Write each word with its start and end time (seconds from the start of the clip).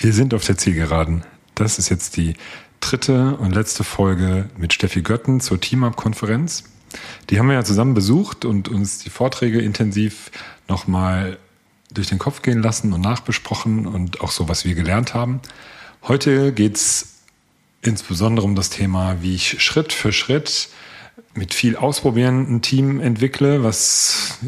Wir 0.00 0.12
sind 0.12 0.32
auf 0.32 0.44
der 0.44 0.56
Zielgeraden. 0.56 1.24
Das 1.56 1.80
ist 1.80 1.88
jetzt 1.88 2.16
die 2.16 2.34
dritte 2.78 3.36
und 3.36 3.52
letzte 3.52 3.82
Folge 3.82 4.48
mit 4.56 4.72
Steffi 4.72 5.02
Götten 5.02 5.40
zur 5.40 5.60
Team-Up-Konferenz. 5.60 6.62
Die 7.30 7.38
haben 7.38 7.48
wir 7.48 7.54
ja 7.54 7.64
zusammen 7.64 7.94
besucht 7.94 8.44
und 8.44 8.68
uns 8.68 8.98
die 8.98 9.10
Vorträge 9.10 9.60
intensiv 9.60 10.30
nochmal 10.68 11.36
durch 11.92 12.06
den 12.06 12.20
Kopf 12.20 12.42
gehen 12.42 12.62
lassen 12.62 12.92
und 12.92 13.00
nachbesprochen 13.00 13.88
und 13.88 14.20
auch 14.20 14.30
so, 14.30 14.48
was 14.48 14.64
wir 14.64 14.76
gelernt 14.76 15.14
haben. 15.14 15.40
Heute 16.04 16.52
geht's 16.52 17.24
insbesondere 17.82 18.46
um 18.46 18.54
das 18.54 18.70
Thema, 18.70 19.16
wie 19.20 19.34
ich 19.34 19.60
Schritt 19.60 19.92
für 19.92 20.12
Schritt 20.12 20.68
mit 21.34 21.54
viel 21.54 21.74
Ausprobieren 21.74 22.46
ein 22.48 22.62
Team 22.62 23.00
entwickle, 23.00 23.64
was, 23.64 24.38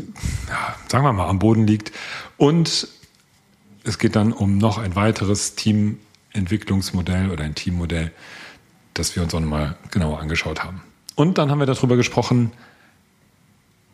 ja, 0.48 0.76
sagen 0.86 1.04
wir 1.04 1.12
mal, 1.12 1.28
am 1.28 1.40
Boden 1.40 1.66
liegt. 1.66 1.90
Und 2.36 2.86
es 3.84 3.98
geht 3.98 4.16
dann 4.16 4.32
um 4.32 4.58
noch 4.58 4.78
ein 4.78 4.94
weiteres 4.94 5.54
Teamentwicklungsmodell 5.54 7.30
oder 7.30 7.44
ein 7.44 7.54
Teammodell, 7.54 8.12
das 8.94 9.16
wir 9.16 9.22
uns 9.22 9.34
auch 9.34 9.40
nochmal 9.40 9.76
genauer 9.90 10.20
angeschaut 10.20 10.62
haben. 10.62 10.82
Und 11.14 11.38
dann 11.38 11.50
haben 11.50 11.58
wir 11.58 11.66
darüber 11.66 11.96
gesprochen, 11.96 12.52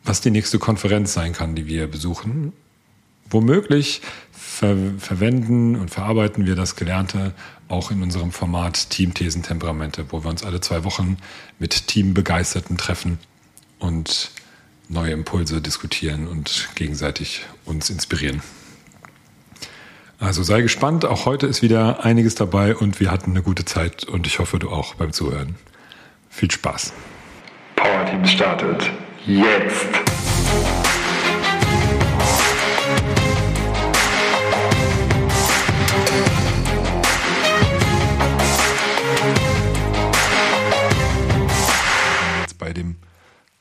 was 0.03 0.21
die 0.21 0.31
nächste 0.31 0.59
Konferenz 0.59 1.13
sein 1.13 1.33
kann, 1.33 1.55
die 1.55 1.67
wir 1.67 1.87
besuchen. 1.87 2.53
Womöglich 3.29 4.01
ver 4.31 4.77
verwenden 4.97 5.75
und 5.75 5.91
verarbeiten 5.91 6.45
wir 6.45 6.55
das 6.55 6.77
Gelernte 6.77 7.33
auch 7.67 7.91
in 7.91 8.01
unserem 8.01 8.31
Format 8.31 8.89
Teamthesen 8.89 9.43
Temperamente, 9.43 10.05
wo 10.09 10.23
wir 10.23 10.29
uns 10.29 10.43
alle 10.43 10.61
zwei 10.61 10.85
Wochen 10.85 11.17
mit 11.59 11.87
Teambegeisterten 11.87 12.77
treffen 12.77 13.19
und 13.79 14.31
neue 14.87 15.11
Impulse 15.11 15.61
diskutieren 15.61 16.27
und 16.27 16.69
gegenseitig 16.75 17.45
uns 17.65 17.89
inspirieren. 17.89 18.41
Also 20.19 20.41
sei 20.41 20.61
gespannt, 20.61 21.05
auch 21.05 21.27
heute 21.27 21.45
ist 21.45 21.61
wieder 21.61 22.03
einiges 22.03 22.33
dabei 22.33 22.75
und 22.75 22.99
wir 22.99 23.11
hatten 23.11 23.31
eine 23.31 23.43
gute 23.43 23.65
Zeit 23.65 24.03
und 24.03 24.25
ich 24.25 24.39
hoffe, 24.39 24.57
du 24.57 24.71
auch 24.71 24.95
beim 24.95 25.13
Zuhören. 25.13 25.55
Viel 26.27 26.49
Spaß. 26.49 26.91
Power 27.75 28.05
Team 28.07 28.25
startet 28.25 28.89
jetzt. 29.27 29.87
bei 42.57 42.73
dem, 42.73 42.95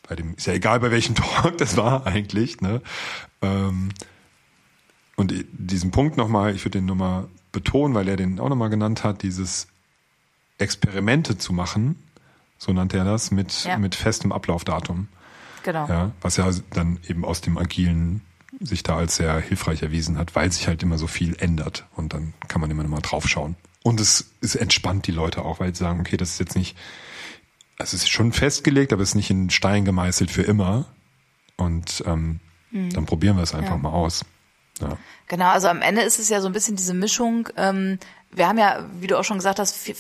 bei 0.09 0.17
dem, 0.17 0.35
ist 0.37 0.47
ja 0.47 0.55
egal, 0.55 0.81
bei 0.81 0.91
welchem 0.91 1.15
Talk 1.17 1.59
das 1.59 1.77
war 1.77 2.07
eigentlich, 2.07 2.63
ne? 2.63 2.81
Ähm, 3.43 3.91
und 5.17 5.33
diesen 5.53 5.91
Punkt 5.91 6.17
nochmal, 6.17 6.55
ich 6.55 6.65
würde 6.65 6.79
den 6.79 6.87
nochmal 6.87 7.27
betonen, 7.53 7.95
weil 7.95 8.07
er 8.09 8.17
den 8.17 8.39
auch 8.39 8.49
nochmal 8.49 8.71
genannt 8.71 9.03
hat, 9.03 9.23
dieses 9.23 9.67
Experimente 10.59 11.39
zu 11.39 11.53
machen, 11.53 12.03
so 12.59 12.73
nannte 12.73 12.99
er 12.99 13.05
das, 13.05 13.31
mit, 13.31 13.65
ja. 13.65 13.79
mit 13.79 13.95
festem 13.95 14.33
Ablaufdatum. 14.33 15.09
Genau. 15.63 15.89
Ja, 15.89 16.13
was 16.21 16.37
ja 16.37 16.49
dann 16.71 17.01
eben 17.09 17.25
aus 17.25 17.41
dem 17.41 17.59
Agilen 17.59 18.23
sich 18.61 18.83
da 18.83 18.97
als 18.97 19.17
sehr 19.17 19.39
hilfreich 19.41 19.83
erwiesen 19.83 20.17
hat, 20.17 20.35
weil 20.35 20.51
sich 20.53 20.69
halt 20.69 20.83
immer 20.83 20.99
so 20.99 21.07
viel 21.07 21.37
ändert 21.39 21.87
und 21.97 22.13
dann 22.13 22.35
kann 22.49 22.61
man 22.61 22.71
immer 22.71 22.83
noch 22.83 22.91
mal 22.91 23.01
drauf 23.01 23.29
schauen. 23.29 23.57
Und 23.83 24.01
es, 24.01 24.33
es 24.41 24.55
entspannt 24.55 25.07
die 25.07 25.13
Leute 25.13 25.45
auch, 25.45 25.61
weil 25.61 25.75
sie 25.75 25.81
sagen, 25.81 26.01
okay, 26.01 26.17
das 26.17 26.31
ist 26.33 26.41
jetzt 26.41 26.57
nicht, 26.57 26.77
es 27.79 27.95
ist 27.95 28.09
schon 28.09 28.33
festgelegt, 28.33 28.93
aber 28.93 29.03
es 29.03 29.11
ist 29.11 29.15
nicht 29.15 29.31
in 29.31 29.51
Stein 29.51 29.85
gemeißelt 29.85 30.31
für 30.31 30.43
immer. 30.43 30.87
Und 31.57 32.03
ähm, 32.07 32.41
mhm. 32.71 32.91
dann 32.91 33.07
probieren 33.07 33.37
wir 33.37 33.43
es 33.43 33.55
einfach 33.55 33.73
ja. 33.73 33.79
mal 33.79 33.91
aus. 33.91 34.25
Ja. 34.81 34.99
Genau, 35.29 35.47
also 35.47 35.69
am 35.69 35.83
Ende 35.83 36.03
ist 36.03 36.19
es 36.19 36.29
ja 36.29 36.41
so 36.41 36.49
ein 36.49 36.53
bisschen 36.53 36.77
diese 36.77 36.95
Mischung. 36.95 37.49
Ähm, 37.57 37.99
wir 38.31 38.49
haben 38.49 38.59
ja, 38.59 38.85
wie 39.01 39.07
du 39.07 39.19
auch 39.19 39.25
schon 39.25 39.39
gesagt 39.39 39.59
hast, 39.59 39.91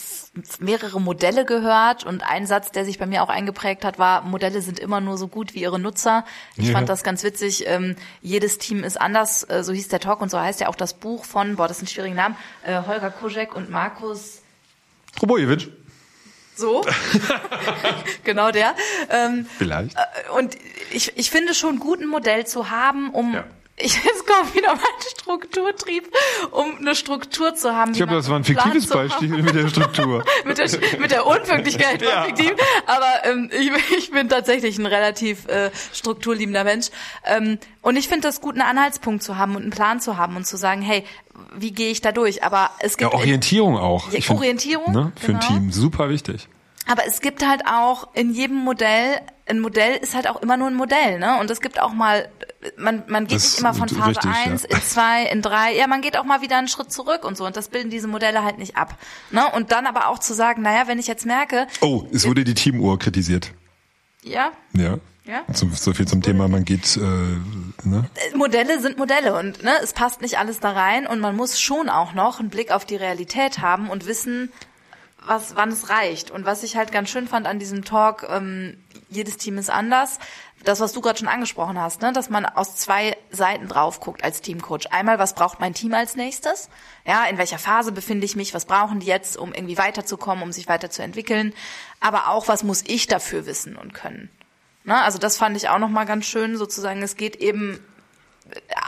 mehrere 0.60 1.00
Modelle 1.00 1.46
gehört 1.46 2.04
und 2.04 2.22
ein 2.22 2.46
Satz, 2.46 2.70
der 2.70 2.84
sich 2.84 2.98
bei 2.98 3.06
mir 3.06 3.22
auch 3.22 3.30
eingeprägt 3.30 3.84
hat, 3.84 3.98
war, 3.98 4.22
Modelle 4.22 4.60
sind 4.60 4.78
immer 4.78 5.00
nur 5.00 5.16
so 5.16 5.26
gut 5.26 5.54
wie 5.54 5.62
ihre 5.62 5.78
Nutzer. 5.78 6.24
Ich 6.56 6.66
ja. 6.68 6.72
fand 6.72 6.88
das 6.88 7.02
ganz 7.02 7.22
witzig. 7.22 7.64
Ähm, 7.66 7.96
jedes 8.20 8.58
Team 8.58 8.84
ist 8.84 9.00
anders, 9.00 9.48
äh, 9.48 9.64
so 9.64 9.72
hieß 9.72 9.88
der 9.88 10.00
Talk 10.00 10.20
und 10.20 10.30
so 10.30 10.38
heißt 10.38 10.60
ja 10.60 10.68
auch 10.68 10.74
das 10.74 10.94
Buch 10.94 11.24
von, 11.24 11.56
boah, 11.56 11.66
das 11.66 11.78
ist 11.78 11.84
ein 11.84 11.86
schwieriger 11.86 12.14
Name, 12.14 12.36
äh, 12.62 12.82
Holger 12.86 13.10
Kojek 13.10 13.56
und 13.56 13.70
Markus 13.70 14.42
Trobojewitsch. 15.16 15.68
So, 16.56 16.84
genau 18.24 18.50
der. 18.50 18.74
Ähm, 19.08 19.46
Vielleicht. 19.56 19.96
Äh, 19.96 20.30
und 20.36 20.56
ich, 20.90 21.16
ich 21.16 21.30
finde 21.30 21.54
schon 21.54 21.78
gut, 21.78 22.00
ein 22.00 22.06
Modell 22.06 22.46
zu 22.46 22.70
haben, 22.70 23.10
um 23.10 23.32
ja 23.32 23.44
ich 23.78 24.02
jetzt 24.04 24.26
kommt 24.26 24.54
wieder 24.54 24.74
mein 24.74 25.10
Strukturtrieb, 25.10 26.10
um 26.50 26.78
eine 26.78 26.94
Struktur 26.94 27.54
zu 27.54 27.74
haben. 27.74 27.90
Ich 27.90 27.98
glaube, 27.98 28.14
das 28.14 28.30
war 28.30 28.36
ein 28.36 28.44
fiktives 28.44 28.86
Beispiel 28.86 29.28
mit 29.28 29.54
der 29.54 29.68
Struktur. 29.68 30.24
mit, 30.46 30.56
der, 30.56 30.68
mit 30.98 31.10
der 31.10 31.26
Unpünktlichkeit 31.26 32.00
war 32.02 32.08
ja. 32.08 32.24
fiktiv. 32.24 32.54
Aber 32.86 33.24
ähm, 33.24 33.50
ich, 33.52 33.70
ich 33.98 34.10
bin 34.10 34.30
tatsächlich 34.30 34.78
ein 34.78 34.86
relativ 34.86 35.46
äh, 35.48 35.70
strukturliebender 35.92 36.64
Mensch. 36.64 36.86
Ähm, 37.24 37.58
und 37.82 37.96
ich 37.96 38.08
finde 38.08 38.28
das 38.28 38.40
gut, 38.40 38.54
einen 38.54 38.62
Anhaltspunkt 38.62 39.22
zu 39.22 39.36
haben 39.36 39.56
und 39.56 39.62
einen 39.62 39.70
Plan 39.70 40.00
zu 40.00 40.16
haben 40.16 40.36
und 40.36 40.46
zu 40.46 40.56
sagen, 40.56 40.80
hey, 40.80 41.04
wie 41.54 41.72
gehe 41.72 41.90
ich 41.90 42.00
da 42.00 42.12
durch? 42.12 42.42
Aber 42.42 42.70
es 42.80 42.96
gibt 42.96 43.12
ja, 43.12 43.18
Orientierung 43.18 43.76
auch. 43.76 44.10
Ja, 44.10 44.34
Orientierung 44.34 44.86
find, 44.86 44.96
ne, 44.96 45.12
für 45.20 45.26
genau. 45.26 45.40
ein 45.40 45.48
Team 45.48 45.72
super 45.72 46.08
wichtig. 46.08 46.48
Aber 46.86 47.06
es 47.06 47.20
gibt 47.20 47.46
halt 47.46 47.62
auch 47.66 48.08
in 48.14 48.32
jedem 48.32 48.56
Modell, 48.56 49.20
ein 49.48 49.60
Modell 49.60 49.96
ist 49.96 50.14
halt 50.14 50.28
auch 50.28 50.42
immer 50.42 50.56
nur 50.56 50.68
ein 50.68 50.74
Modell, 50.74 51.18
ne? 51.18 51.38
Und 51.38 51.50
es 51.50 51.60
gibt 51.60 51.80
auch 51.80 51.92
mal, 51.92 52.28
man, 52.76 53.04
man 53.06 53.26
geht 53.26 53.36
das 53.36 53.52
nicht 53.52 53.60
immer 53.60 53.74
von 53.74 53.88
Phase 53.88 54.10
richtig, 54.10 54.30
1 54.30 54.62
ja. 54.62 54.76
in 54.76 54.82
2, 54.82 55.22
in 55.26 55.42
3, 55.42 55.76
ja, 55.76 55.86
man 55.86 56.02
geht 56.02 56.18
auch 56.18 56.24
mal 56.24 56.42
wieder 56.42 56.58
einen 56.58 56.68
Schritt 56.68 56.92
zurück 56.92 57.24
und 57.24 57.36
so. 57.36 57.46
Und 57.46 57.56
das 57.56 57.68
bilden 57.68 57.90
diese 57.90 58.08
Modelle 58.08 58.42
halt 58.42 58.58
nicht 58.58 58.76
ab. 58.76 58.98
Ne? 59.30 59.44
Und 59.54 59.70
dann 59.70 59.86
aber 59.86 60.08
auch 60.08 60.18
zu 60.18 60.34
sagen, 60.34 60.62
naja, 60.62 60.88
wenn 60.88 60.98
ich 60.98 61.06
jetzt 61.06 61.26
merke. 61.26 61.68
Oh, 61.80 62.04
es 62.12 62.26
wurde 62.26 62.42
die 62.42 62.54
Teamuhr 62.54 62.98
kritisiert. 62.98 63.52
Ja. 64.22 64.50
Ja. 64.72 64.98
Ja. 65.24 65.42
So, 65.52 65.68
so 65.72 65.92
viel 65.92 66.06
zum 66.06 66.22
Thema, 66.22 66.46
man 66.46 66.64
geht. 66.64 66.96
Äh, 66.96 67.00
ne? 67.00 68.08
Modelle 68.34 68.80
sind 68.80 68.96
Modelle 68.96 69.36
und 69.36 69.62
ne, 69.62 69.72
es 69.82 69.92
passt 69.92 70.22
nicht 70.22 70.38
alles 70.38 70.60
da 70.60 70.70
rein 70.70 71.06
und 71.06 71.18
man 71.18 71.34
muss 71.34 71.60
schon 71.60 71.88
auch 71.88 72.14
noch 72.14 72.38
einen 72.38 72.48
Blick 72.48 72.70
auf 72.70 72.84
die 72.84 72.94
Realität 72.94 73.58
haben 73.58 73.90
und 73.90 74.06
wissen, 74.06 74.52
was, 75.26 75.56
wann 75.56 75.70
es 75.70 75.90
reicht. 75.90 76.30
Und 76.30 76.44
was 76.44 76.62
ich 76.62 76.76
halt 76.76 76.92
ganz 76.92 77.10
schön 77.10 77.28
fand 77.28 77.46
an 77.46 77.58
diesem 77.58 77.84
Talk, 77.84 78.26
ähm, 78.28 78.76
jedes 79.08 79.36
Team 79.36 79.58
ist 79.58 79.70
anders. 79.70 80.18
Das, 80.64 80.80
was 80.80 80.92
du 80.92 81.00
gerade 81.00 81.18
schon 81.18 81.28
angesprochen 81.28 81.80
hast, 81.80 82.02
ne, 82.02 82.12
dass 82.12 82.30
man 82.30 82.46
aus 82.46 82.76
zwei 82.76 83.16
Seiten 83.30 83.68
drauf 83.68 84.00
guckt 84.00 84.24
als 84.24 84.40
Teamcoach. 84.40 84.90
Einmal, 84.90 85.18
was 85.18 85.34
braucht 85.34 85.60
mein 85.60 85.74
Team 85.74 85.94
als 85.94 86.16
nächstes? 86.16 86.68
Ja, 87.04 87.24
in 87.26 87.38
welcher 87.38 87.58
Phase 87.58 87.92
befinde 87.92 88.24
ich 88.24 88.36
mich? 88.36 88.54
Was 88.54 88.64
brauchen 88.64 89.00
die 89.00 89.06
jetzt, 89.06 89.36
um 89.36 89.52
irgendwie 89.52 89.78
weiterzukommen, 89.78 90.42
um 90.42 90.52
sich 90.52 90.68
weiterzuentwickeln? 90.68 91.52
Aber 92.00 92.28
auch, 92.28 92.48
was 92.48 92.64
muss 92.64 92.82
ich 92.86 93.06
dafür 93.06 93.46
wissen 93.46 93.76
und 93.76 93.94
können? 93.94 94.30
Ne, 94.84 95.00
also 95.02 95.18
das 95.18 95.36
fand 95.36 95.56
ich 95.56 95.68
auch 95.68 95.78
nochmal 95.78 96.06
ganz 96.06 96.26
schön, 96.26 96.56
sozusagen. 96.56 97.02
Es 97.02 97.16
geht 97.16 97.36
eben 97.36 97.80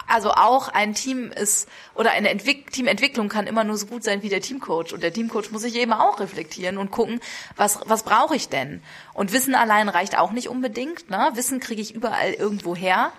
also 0.06 0.30
auch 0.32 0.68
ein 0.68 0.94
Team 0.94 1.30
ist 1.30 1.68
oder 1.94 2.10
eine 2.12 2.30
Entwick 2.30 2.72
Teamentwicklung 2.72 3.28
kann 3.28 3.46
immer 3.46 3.64
nur 3.64 3.76
so 3.76 3.86
gut 3.86 4.04
sein 4.04 4.22
wie 4.22 4.28
der 4.28 4.40
Teamcoach 4.40 4.92
und 4.92 5.02
der 5.02 5.12
Teamcoach 5.12 5.50
muss 5.50 5.62
sich 5.62 5.76
eben 5.76 5.92
auch 5.92 6.20
reflektieren 6.20 6.78
und 6.78 6.90
gucken, 6.90 7.20
was 7.56 7.80
was 7.86 8.02
brauche 8.02 8.36
ich 8.36 8.48
denn? 8.48 8.82
Und 9.14 9.32
Wissen 9.32 9.54
allein 9.54 9.88
reicht 9.88 10.18
auch 10.18 10.32
nicht 10.32 10.48
unbedingt. 10.48 11.10
Ne? 11.10 11.30
Wissen 11.34 11.60
kriege 11.60 11.82
ich 11.82 11.94
überall 11.94 12.32
irgendwo 12.32 12.74
her. 12.74 13.12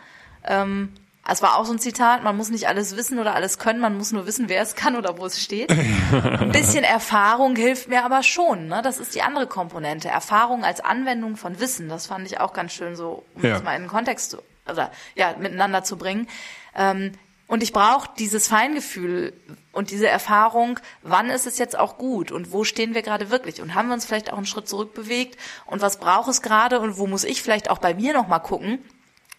Ähm, 0.45 0.94
es 1.31 1.41
war 1.44 1.57
auch 1.57 1.66
so 1.66 1.73
ein 1.73 1.79
Zitat, 1.79 2.23
man 2.23 2.35
muss 2.35 2.49
nicht 2.49 2.67
alles 2.67 2.95
wissen 2.95 3.19
oder 3.19 3.35
alles 3.35 3.59
können, 3.59 3.79
man 3.79 3.95
muss 3.95 4.11
nur 4.11 4.25
wissen, 4.25 4.49
wer 4.49 4.63
es 4.63 4.75
kann 4.75 4.95
oder 4.95 5.17
wo 5.19 5.25
es 5.25 5.39
steht. 5.39 5.69
Ein 6.11 6.51
bisschen 6.51 6.83
Erfahrung 6.83 7.55
hilft 7.55 7.88
mir 7.88 8.03
aber 8.03 8.23
schon. 8.23 8.67
Ne? 8.67 8.81
Das 8.83 8.97
ist 8.97 9.13
die 9.13 9.22
andere 9.22 9.45
Komponente. 9.45 10.07
Erfahrung 10.07 10.63
als 10.63 10.79
Anwendung 10.79 11.35
von 11.35 11.59
Wissen, 11.59 11.88
das 11.88 12.07
fand 12.07 12.25
ich 12.25 12.39
auch 12.39 12.53
ganz 12.53 12.73
schön 12.73 12.95
so, 12.95 13.23
um 13.35 13.44
ja. 13.44 13.51
das 13.51 13.63
mal 13.63 13.75
in 13.75 13.83
den 13.83 13.89
Kontext 13.89 14.31
zu 14.31 14.41
oder 14.72 14.91
ja, 15.16 15.35
miteinander 15.38 15.84
zu 15.84 15.97
bringen. 15.97 16.28
Ähm, 16.75 17.13
und 17.50 17.63
ich 17.63 17.74
brauche 17.74 18.12
dieses 18.19 18.47
Feingefühl 18.47 19.34
und 19.72 19.90
diese 19.90 20.07
Erfahrung, 20.07 20.80
wann 21.02 21.31
ist 21.31 21.47
es 21.47 21.57
jetzt 21.57 21.78
auch 21.78 21.97
gut 21.97 22.32
und 22.32 22.52
wo 22.52 22.64
stehen 22.64 22.93
wir 22.93 23.02
gerade 23.02 23.32
wirklich 23.32 23.59
und 23.59 23.73
haben 23.73 23.88
wir 23.88 23.96
uns 23.96 24.05
vielleicht 24.05 24.32
auch 24.32 24.38
einen 24.38 24.46
Schritt 24.46 24.70
zurückbewegt 24.70 25.35
und 25.66 25.82
was 25.82 25.97
braucht 25.97 26.29
es 26.29 26.43
gerade 26.43 26.79
und 26.79 26.99
wo 26.99 27.08
muss 27.08 27.23
ich 27.23 27.41
vielleicht 27.41 27.72
auch 27.72 27.79
bei 27.79 27.96
mir 27.96 28.14
nochmal 28.14 28.41
gucken. 28.41 28.78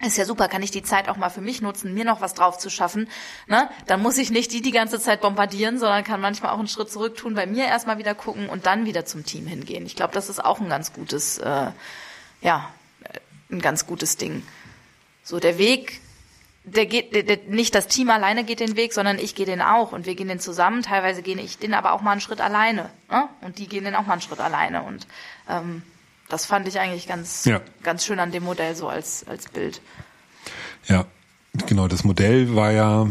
Ist 0.04 0.16
ja 0.16 0.24
super, 0.24 0.48
kann 0.48 0.64
ich 0.64 0.72
die 0.72 0.82
Zeit 0.82 1.08
auch 1.08 1.18
mal 1.18 1.28
für 1.28 1.40
mich 1.40 1.62
nutzen, 1.62 1.94
mir 1.94 2.04
noch 2.04 2.20
was 2.20 2.34
drauf 2.34 2.58
zu 2.58 2.68
schaffen. 2.68 3.08
Ne? 3.46 3.70
Dann 3.86 4.02
muss 4.02 4.18
ich 4.18 4.30
nicht 4.30 4.50
die 4.50 4.62
die 4.62 4.72
ganze 4.72 4.98
Zeit 4.98 5.20
bombardieren, 5.20 5.78
sondern 5.78 6.02
kann 6.02 6.20
manchmal 6.20 6.50
auch 6.52 6.58
einen 6.58 6.66
Schritt 6.66 6.90
zurück 6.90 7.16
tun, 7.16 7.34
bei 7.34 7.46
mir 7.46 7.66
erstmal 7.66 7.98
wieder 7.98 8.16
gucken 8.16 8.48
und 8.48 8.66
dann 8.66 8.86
wieder 8.86 9.04
zum 9.04 9.24
Team 9.24 9.46
hingehen. 9.46 9.86
Ich 9.86 9.94
glaube, 9.94 10.14
das 10.14 10.28
ist 10.28 10.44
auch 10.44 10.58
ein 10.58 10.68
ganz 10.68 10.92
gutes, 10.92 11.38
äh, 11.38 11.70
ja, 12.40 12.70
ein 13.52 13.60
ganz 13.60 13.86
gutes 13.86 14.16
Ding. 14.16 14.42
So, 15.30 15.38
der 15.38 15.58
Weg, 15.58 16.00
der 16.64 16.86
geht, 16.86 17.14
der, 17.14 17.22
der, 17.22 17.38
nicht 17.46 17.72
das 17.76 17.86
Team 17.86 18.10
alleine 18.10 18.42
geht 18.42 18.58
den 18.58 18.74
Weg, 18.74 18.92
sondern 18.92 19.20
ich 19.20 19.36
gehe 19.36 19.46
den 19.46 19.62
auch 19.62 19.92
und 19.92 20.04
wir 20.04 20.16
gehen 20.16 20.26
den 20.26 20.40
zusammen. 20.40 20.82
Teilweise 20.82 21.22
gehe 21.22 21.38
ich 21.38 21.58
den 21.58 21.72
aber 21.72 21.92
auch 21.92 22.00
mal 22.00 22.10
einen 22.10 22.20
Schritt 22.20 22.40
alleine. 22.40 22.90
Ne? 23.08 23.28
Und 23.40 23.58
die 23.58 23.68
gehen 23.68 23.84
den 23.84 23.94
auch 23.94 24.06
mal 24.06 24.14
einen 24.14 24.22
Schritt 24.22 24.40
alleine. 24.40 24.82
Und 24.82 25.06
ähm, 25.48 25.82
das 26.28 26.46
fand 26.46 26.66
ich 26.66 26.80
eigentlich 26.80 27.06
ganz, 27.06 27.44
ja. 27.44 27.60
ganz 27.84 28.04
schön 28.04 28.18
an 28.18 28.32
dem 28.32 28.42
Modell 28.42 28.74
so 28.74 28.88
als, 28.88 29.24
als 29.28 29.48
Bild. 29.48 29.80
Ja, 30.86 31.06
genau. 31.68 31.86
Das 31.86 32.02
Modell 32.02 32.56
war 32.56 32.72
ja 32.72 33.06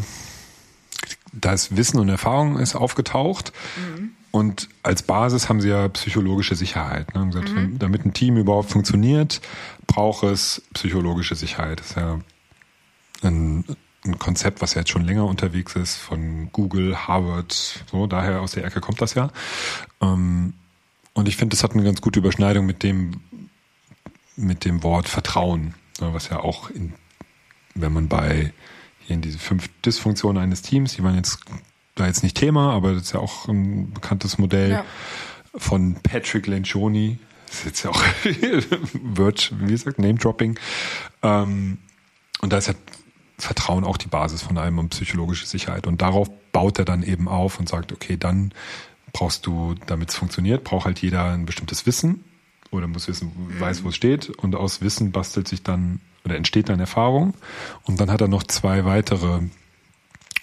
da 1.31 1.53
ist 1.53 1.77
Wissen 1.77 1.99
und 1.99 2.09
Erfahrung 2.09 2.59
ist 2.59 2.75
aufgetaucht. 2.75 3.53
Mhm. 3.77 4.08
Und 4.31 4.69
als 4.83 5.01
Basis 5.03 5.49
haben 5.49 5.59
sie 5.59 5.69
ja 5.69 5.87
psychologische 5.89 6.55
Sicherheit. 6.55 7.13
Ne? 7.15 7.25
Gesagt, 7.27 7.49
mhm. 7.49 7.79
Damit 7.79 8.05
ein 8.05 8.13
Team 8.13 8.37
überhaupt 8.37 8.69
funktioniert, 8.69 9.41
braucht 9.87 10.23
es 10.23 10.61
psychologische 10.73 11.35
Sicherheit. 11.35 11.79
Das 11.79 11.91
ist 11.91 11.97
ja 11.97 12.19
ein, 13.23 13.65
ein 14.05 14.19
Konzept, 14.19 14.61
was 14.61 14.75
ja 14.75 14.81
jetzt 14.81 14.91
schon 14.91 15.03
länger 15.03 15.25
unterwegs 15.25 15.75
ist, 15.75 15.95
von 15.95 16.51
Google, 16.51 16.95
Harvard, 17.07 17.83
so, 17.91 18.07
daher 18.07 18.41
aus 18.41 18.51
der 18.51 18.65
Ecke 18.65 18.81
kommt 18.81 19.01
das 19.01 19.15
ja. 19.15 19.31
Ähm, 19.99 20.53
und 21.13 21.27
ich 21.27 21.35
finde, 21.35 21.55
das 21.55 21.63
hat 21.63 21.73
eine 21.73 21.83
ganz 21.83 22.01
gute 22.01 22.19
Überschneidung 22.19 22.65
mit 22.65 22.83
dem, 22.83 23.19
mit 24.35 24.63
dem 24.63 24.83
Wort 24.83 25.09
Vertrauen, 25.09 25.73
ne? 25.99 26.13
was 26.13 26.29
ja 26.29 26.39
auch 26.39 26.69
in, 26.69 26.93
wenn 27.73 27.91
man 27.91 28.07
bei 28.07 28.53
hier 29.01 29.15
in 29.15 29.21
diese 29.21 29.39
fünf 29.39 29.69
Dysfunktionen 29.81 30.41
eines 30.41 30.61
Teams, 30.61 30.95
die 30.95 31.03
waren 31.03 31.15
jetzt 31.15 31.39
da 31.99 32.07
jetzt 32.07 32.23
nicht 32.23 32.37
Thema, 32.37 32.73
aber 32.73 32.93
das 32.93 33.03
ist 33.03 33.13
ja 33.13 33.19
auch 33.19 33.47
ein 33.47 33.91
bekanntes 33.93 34.37
Modell 34.37 34.71
ja. 34.71 34.85
von 35.55 35.95
Patrick 35.95 36.47
Lencioni. 36.47 37.19
Das 37.47 37.59
ist 37.59 37.65
jetzt 37.65 37.83
ja 37.83 37.91
auch 37.91 38.01
Word, 39.15 39.53
wie 39.59 39.71
gesagt, 39.71 39.99
Name-Dropping. 39.99 40.59
Ähm, 41.23 41.77
und 42.41 42.53
da 42.53 42.57
ist 42.57 42.67
ja 42.67 42.75
Vertrauen 43.37 43.83
auch 43.83 43.97
die 43.97 44.07
Basis 44.07 44.41
von 44.41 44.57
allem 44.57 44.79
und 44.79 44.89
psychologische 44.89 45.45
Sicherheit. 45.45 45.87
Und 45.87 46.01
darauf 46.01 46.29
baut 46.51 46.77
er 46.79 46.85
dann 46.85 47.03
eben 47.03 47.27
auf 47.27 47.59
und 47.59 47.69
sagt, 47.69 47.91
okay, 47.91 48.17
dann 48.17 48.53
brauchst 49.13 49.45
du, 49.45 49.75
damit 49.87 50.09
es 50.09 50.15
funktioniert, 50.15 50.63
braucht 50.63 50.85
halt 50.85 50.99
jeder 51.01 51.31
ein 51.31 51.45
bestimmtes 51.45 51.85
Wissen 51.85 52.23
oder 52.71 52.87
muss 52.87 53.07
wissen, 53.07 53.31
weiß, 53.59 53.83
wo 53.83 53.89
es 53.89 53.95
steht. 53.95 54.29
Und 54.29 54.55
aus 54.55 54.81
Wissen 54.81 55.11
bastelt 55.11 55.47
sich 55.47 55.63
dann 55.63 56.01
oder 56.25 56.35
entsteht 56.35 56.69
dann 56.69 56.79
Erfahrung. 56.79 57.33
Und 57.83 57.99
dann 57.99 58.11
hat 58.11 58.21
er 58.21 58.27
noch 58.27 58.43
zwei 58.43 58.85
weitere, 58.85 59.41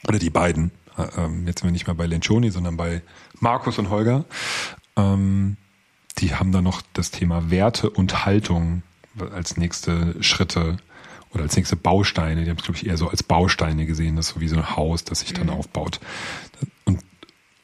oder 0.08 0.18
die 0.18 0.30
beiden, 0.30 0.70
jetzt 0.98 1.60
sind 1.60 1.64
wir 1.64 1.72
nicht 1.72 1.86
mehr 1.86 1.94
bei 1.94 2.06
Lencioni, 2.06 2.50
sondern 2.50 2.76
bei 2.76 3.02
Markus 3.40 3.78
und 3.78 3.90
Holger. 3.90 4.24
Ähm, 4.96 5.56
die 6.18 6.34
haben 6.34 6.52
dann 6.52 6.64
noch 6.64 6.82
das 6.92 7.10
Thema 7.10 7.50
Werte 7.50 7.90
und 7.90 8.24
Haltung 8.24 8.82
als 9.34 9.56
nächste 9.56 10.22
Schritte 10.22 10.78
oder 11.32 11.42
als 11.42 11.56
nächste 11.56 11.76
Bausteine. 11.76 12.44
Die 12.44 12.50
haben 12.50 12.56
es, 12.56 12.64
glaube 12.64 12.78
ich, 12.78 12.86
eher 12.86 12.96
so 12.96 13.08
als 13.08 13.22
Bausteine 13.22 13.86
gesehen, 13.86 14.16
das 14.16 14.28
ist 14.28 14.34
so 14.34 14.40
wie 14.40 14.48
so 14.48 14.56
ein 14.56 14.76
Haus, 14.76 15.04
das 15.04 15.20
sich 15.20 15.34
dann 15.34 15.46
mhm. 15.46 15.52
aufbaut. 15.52 16.00
Und, 16.84 17.00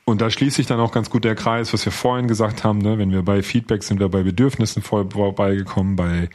und 0.05 0.21
da 0.21 0.31
schließt 0.31 0.57
sich 0.57 0.67
dann 0.67 0.81
auch 0.81 0.93
ganz 0.93 1.09
gut 1.09 1.25
der 1.25 1.35
Kreis, 1.35 1.73
was 1.73 1.85
wir 1.85 1.93
vorhin 1.93 2.29
gesagt 2.29 2.65
haben, 2.65 2.79
ne? 2.79 2.99
wenn 2.99 3.11
wir 3.11 3.23
bei 3.23 3.43
Feedback 3.43 3.83
sind 3.83 4.01
wir 4.01 4.09
bei 4.09 4.23
Bedürfnissen 4.23 4.83
vorbeigekommen, 4.83 5.97
bei 5.97 6.29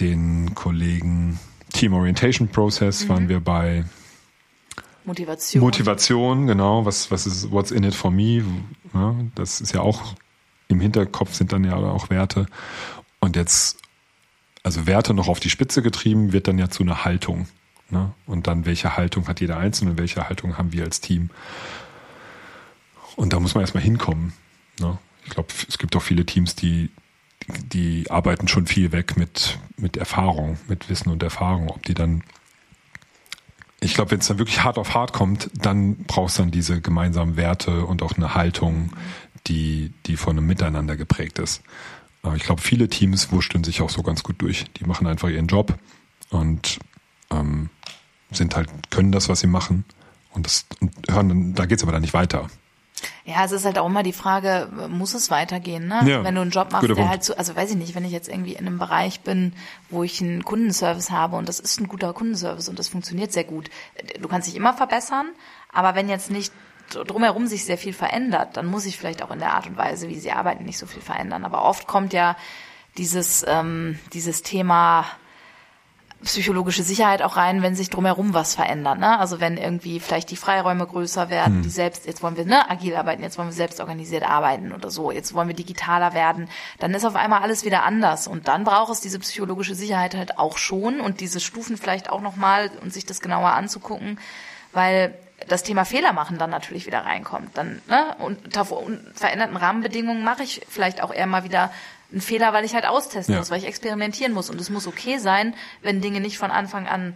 den 0.00 0.54
Kollegen 0.54 1.38
Team 1.72 1.94
Orientation 1.94 2.48
Process 2.48 3.04
mhm. 3.04 3.08
waren 3.08 3.28
wir 3.28 3.40
bei 3.40 3.84
Motivation. 5.04 5.62
Motivation, 5.62 6.46
genau. 6.46 6.84
Was, 6.84 7.10
was 7.10 7.26
ist, 7.26 7.50
what's 7.50 7.70
in 7.70 7.84
it 7.84 7.94
for 7.94 8.10
me? 8.10 8.44
Ja, 8.94 9.16
das 9.34 9.60
ist 9.60 9.72
ja 9.72 9.80
auch, 9.80 10.14
im 10.68 10.80
Hinterkopf 10.80 11.34
sind 11.34 11.52
dann 11.52 11.64
ja 11.64 11.76
auch 11.76 12.10
Werte. 12.10 12.46
Und 13.20 13.36
jetzt, 13.36 13.78
also 14.62 14.86
Werte 14.86 15.14
noch 15.14 15.28
auf 15.28 15.40
die 15.40 15.50
Spitze 15.50 15.82
getrieben, 15.82 16.32
wird 16.32 16.48
dann 16.48 16.58
ja 16.58 16.70
zu 16.70 16.82
einer 16.82 17.04
Haltung. 17.04 17.46
Ne? 17.90 18.12
Und 18.26 18.46
dann, 18.46 18.64
welche 18.64 18.96
Haltung 18.96 19.28
hat 19.28 19.40
jeder 19.40 19.58
Einzelne, 19.58 19.98
welche 19.98 20.28
Haltung 20.28 20.56
haben 20.56 20.72
wir 20.72 20.84
als 20.84 21.00
Team? 21.00 21.30
Und 23.16 23.32
da 23.32 23.40
muss 23.40 23.54
man 23.54 23.62
erstmal 23.62 23.82
hinkommen. 23.82 24.32
Ne? 24.80 24.98
Ich 25.24 25.30
glaube, 25.30 25.48
es 25.68 25.78
gibt 25.78 25.94
auch 25.94 26.02
viele 26.02 26.24
Teams, 26.24 26.54
die, 26.54 26.90
die 27.48 28.10
arbeiten 28.10 28.48
schon 28.48 28.66
viel 28.66 28.92
weg 28.92 29.16
mit, 29.16 29.58
mit 29.76 29.96
Erfahrung, 29.96 30.58
mit 30.68 30.88
Wissen 30.88 31.10
und 31.10 31.22
Erfahrung. 31.22 31.68
Ob 31.68 31.82
die 31.84 31.94
dann 31.94 32.22
ich 33.82 33.94
glaube, 33.94 34.12
wenn 34.12 34.20
es 34.20 34.28
dann 34.28 34.38
wirklich 34.38 34.62
hart 34.62 34.78
auf 34.78 34.94
hart 34.94 35.12
kommt, 35.12 35.50
dann 35.54 35.96
brauchst 36.04 36.38
du 36.38 36.42
dann 36.42 36.50
diese 36.52 36.80
gemeinsamen 36.80 37.36
Werte 37.36 37.84
und 37.84 38.02
auch 38.02 38.16
eine 38.16 38.34
Haltung, 38.34 38.92
die, 39.48 39.92
die 40.06 40.16
von 40.16 40.38
einem 40.38 40.46
Miteinander 40.46 40.96
geprägt 40.96 41.40
ist. 41.40 41.62
Aber 42.22 42.36
ich 42.36 42.44
glaube, 42.44 42.62
viele 42.62 42.88
Teams 42.88 43.32
wurschteln 43.32 43.64
sich 43.64 43.82
auch 43.82 43.90
so 43.90 44.02
ganz 44.02 44.22
gut 44.22 44.40
durch. 44.40 44.66
Die 44.78 44.84
machen 44.84 45.08
einfach 45.08 45.28
ihren 45.28 45.48
Job 45.48 45.76
und 46.30 46.78
ähm, 47.30 47.70
sind 48.30 48.54
halt, 48.54 48.68
können 48.90 49.10
das, 49.10 49.28
was 49.28 49.40
sie 49.40 49.48
machen 49.48 49.84
und 50.32 50.46
das 50.46 50.64
und 50.80 50.92
hören, 51.10 51.54
da 51.54 51.66
geht's 51.66 51.82
aber 51.82 51.92
dann 51.92 52.02
nicht 52.02 52.14
weiter. 52.14 52.48
Ja, 53.24 53.44
es 53.44 53.52
ist 53.52 53.64
halt 53.64 53.78
auch 53.78 53.86
immer 53.86 54.02
die 54.02 54.12
Frage, 54.12 54.68
muss 54.88 55.14
es 55.14 55.30
weitergehen, 55.30 55.86
ne? 55.86 56.00
Ja, 56.04 56.24
wenn 56.24 56.34
du 56.34 56.40
einen 56.40 56.50
Job 56.50 56.72
machst, 56.72 56.88
der 56.88 56.94
Punkt. 56.94 57.10
halt 57.10 57.24
so, 57.24 57.34
also 57.36 57.54
weiß 57.56 57.70
ich 57.70 57.76
nicht, 57.76 57.94
wenn 57.94 58.04
ich 58.04 58.12
jetzt 58.12 58.28
irgendwie 58.28 58.52
in 58.52 58.66
einem 58.66 58.78
Bereich 58.78 59.20
bin, 59.20 59.52
wo 59.90 60.02
ich 60.02 60.20
einen 60.20 60.44
Kundenservice 60.44 61.10
habe 61.10 61.36
und 61.36 61.48
das 61.48 61.60
ist 61.60 61.80
ein 61.80 61.88
guter 61.88 62.12
Kundenservice 62.12 62.68
und 62.68 62.78
das 62.78 62.88
funktioniert 62.88 63.32
sehr 63.32 63.44
gut. 63.44 63.70
Du 64.20 64.28
kannst 64.28 64.48
dich 64.48 64.56
immer 64.56 64.74
verbessern, 64.74 65.26
aber 65.72 65.94
wenn 65.94 66.08
jetzt 66.08 66.30
nicht 66.30 66.52
drumherum 66.90 67.46
sich 67.46 67.64
sehr 67.64 67.78
viel 67.78 67.92
verändert, 67.92 68.56
dann 68.56 68.66
muss 68.66 68.86
ich 68.86 68.98
vielleicht 68.98 69.22
auch 69.22 69.30
in 69.30 69.38
der 69.38 69.54
Art 69.54 69.66
und 69.66 69.76
Weise, 69.76 70.08
wie 70.08 70.18
sie 70.18 70.32
arbeiten, 70.32 70.64
nicht 70.64 70.78
so 70.78 70.86
viel 70.86 71.02
verändern. 71.02 71.44
Aber 71.44 71.64
oft 71.64 71.86
kommt 71.86 72.12
ja 72.12 72.36
dieses, 72.98 73.44
ähm, 73.48 73.98
dieses 74.12 74.42
Thema, 74.42 75.06
psychologische 76.24 76.82
Sicherheit 76.82 77.22
auch 77.22 77.36
rein, 77.36 77.62
wenn 77.62 77.74
sich 77.74 77.90
drumherum 77.90 78.34
was 78.34 78.54
verändert. 78.54 78.98
Ne? 78.98 79.18
Also 79.18 79.40
wenn 79.40 79.56
irgendwie 79.56 80.00
vielleicht 80.00 80.30
die 80.30 80.36
Freiräume 80.36 80.86
größer 80.86 81.30
werden, 81.30 81.56
hm. 81.56 81.62
die 81.62 81.70
selbst, 81.70 82.06
jetzt 82.06 82.22
wollen 82.22 82.36
wir 82.36 82.44
ne, 82.44 82.70
agil 82.70 82.94
arbeiten, 82.94 83.22
jetzt 83.22 83.38
wollen 83.38 83.48
wir 83.48 83.54
selbst 83.54 83.80
organisiert 83.80 84.24
arbeiten 84.24 84.72
oder 84.72 84.90
so, 84.90 85.10
jetzt 85.10 85.34
wollen 85.34 85.48
wir 85.48 85.56
digitaler 85.56 86.14
werden, 86.14 86.48
dann 86.78 86.94
ist 86.94 87.04
auf 87.04 87.16
einmal 87.16 87.42
alles 87.42 87.64
wieder 87.64 87.82
anders. 87.82 88.26
Und 88.26 88.48
dann 88.48 88.64
braucht 88.64 88.92
es 88.92 89.00
diese 89.00 89.18
psychologische 89.18 89.74
Sicherheit 89.74 90.14
halt 90.14 90.38
auch 90.38 90.58
schon 90.58 91.00
und 91.00 91.20
diese 91.20 91.40
Stufen 91.40 91.76
vielleicht 91.76 92.10
auch 92.10 92.20
nochmal 92.20 92.70
und 92.82 92.92
sich 92.92 93.06
das 93.06 93.20
genauer 93.20 93.50
anzugucken, 93.50 94.18
weil 94.72 95.14
das 95.48 95.62
Thema 95.62 95.84
Fehler 95.84 96.12
machen 96.12 96.38
dann 96.38 96.50
natürlich 96.50 96.86
wieder 96.86 97.04
reinkommt. 97.04 97.56
Dann, 97.56 97.82
ne, 97.88 98.16
unter 98.18 98.64
veränderten 99.14 99.56
Rahmenbedingungen 99.56 100.24
mache 100.24 100.42
ich 100.42 100.64
vielleicht 100.68 101.02
auch 101.02 101.12
eher 101.12 101.26
mal 101.26 101.44
wieder 101.44 101.70
ein 102.12 102.20
Fehler, 102.20 102.52
weil 102.52 102.64
ich 102.64 102.74
halt 102.74 102.86
austesten 102.86 103.34
ja. 103.34 103.38
muss, 103.38 103.50
weil 103.50 103.58
ich 103.58 103.66
experimentieren 103.66 104.32
muss. 104.32 104.50
Und 104.50 104.60
es 104.60 104.70
muss 104.70 104.86
okay 104.86 105.18
sein, 105.18 105.54
wenn 105.82 106.00
Dinge 106.00 106.20
nicht 106.20 106.38
von 106.38 106.50
Anfang 106.50 106.86
an 106.86 107.14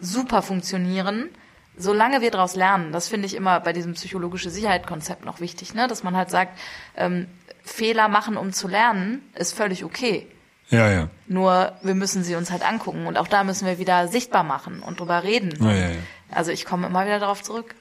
super 0.00 0.42
funktionieren, 0.42 1.28
solange 1.76 2.20
wir 2.20 2.30
daraus 2.30 2.56
lernen. 2.56 2.92
Das 2.92 3.08
finde 3.08 3.26
ich 3.26 3.34
immer 3.34 3.60
bei 3.60 3.72
diesem 3.72 3.94
psychologische 3.94 4.50
Sicherheit-Konzept 4.50 5.24
noch 5.24 5.40
wichtig, 5.40 5.74
ne? 5.74 5.86
dass 5.86 6.02
man 6.02 6.16
halt 6.16 6.30
sagt, 6.30 6.58
ähm, 6.96 7.26
Fehler 7.62 8.08
machen, 8.08 8.36
um 8.36 8.52
zu 8.52 8.68
lernen, 8.68 9.22
ist 9.34 9.54
völlig 9.54 9.84
okay. 9.84 10.26
Ja, 10.70 10.90
ja. 10.90 11.08
Nur 11.26 11.72
wir 11.82 11.94
müssen 11.94 12.22
sie 12.22 12.34
uns 12.34 12.50
halt 12.50 12.66
angucken 12.66 13.06
und 13.06 13.16
auch 13.16 13.28
da 13.28 13.44
müssen 13.44 13.66
wir 13.66 13.78
wieder 13.78 14.08
sichtbar 14.08 14.44
machen 14.44 14.80
und 14.80 15.00
drüber 15.00 15.22
reden. 15.22 15.54
Ja, 15.60 15.72
ja, 15.72 15.88
ja. 15.90 15.96
Also 16.30 16.50
ich 16.50 16.64
komme 16.64 16.86
immer 16.86 17.06
wieder 17.06 17.18
darauf 17.18 17.42
zurück. 17.42 17.74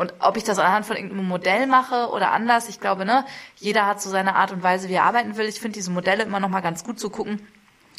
Und 0.00 0.14
ob 0.20 0.38
ich 0.38 0.44
das 0.44 0.58
anhand 0.58 0.86
von 0.86 0.96
irgendeinem 0.96 1.28
Modell 1.28 1.66
mache 1.66 2.08
oder 2.08 2.32
anders, 2.32 2.70
ich 2.70 2.80
glaube, 2.80 3.04
ne, 3.04 3.26
jeder 3.56 3.84
hat 3.84 4.00
so 4.00 4.08
seine 4.08 4.34
Art 4.34 4.50
und 4.50 4.62
Weise, 4.62 4.88
wie 4.88 4.94
er 4.94 5.04
arbeiten 5.04 5.36
will. 5.36 5.44
Ich 5.44 5.60
finde 5.60 5.74
diese 5.74 5.90
Modelle 5.90 6.22
immer 6.22 6.40
noch 6.40 6.48
mal 6.48 6.62
ganz 6.62 6.84
gut 6.84 6.98
zu 6.98 7.10
gucken. 7.10 7.46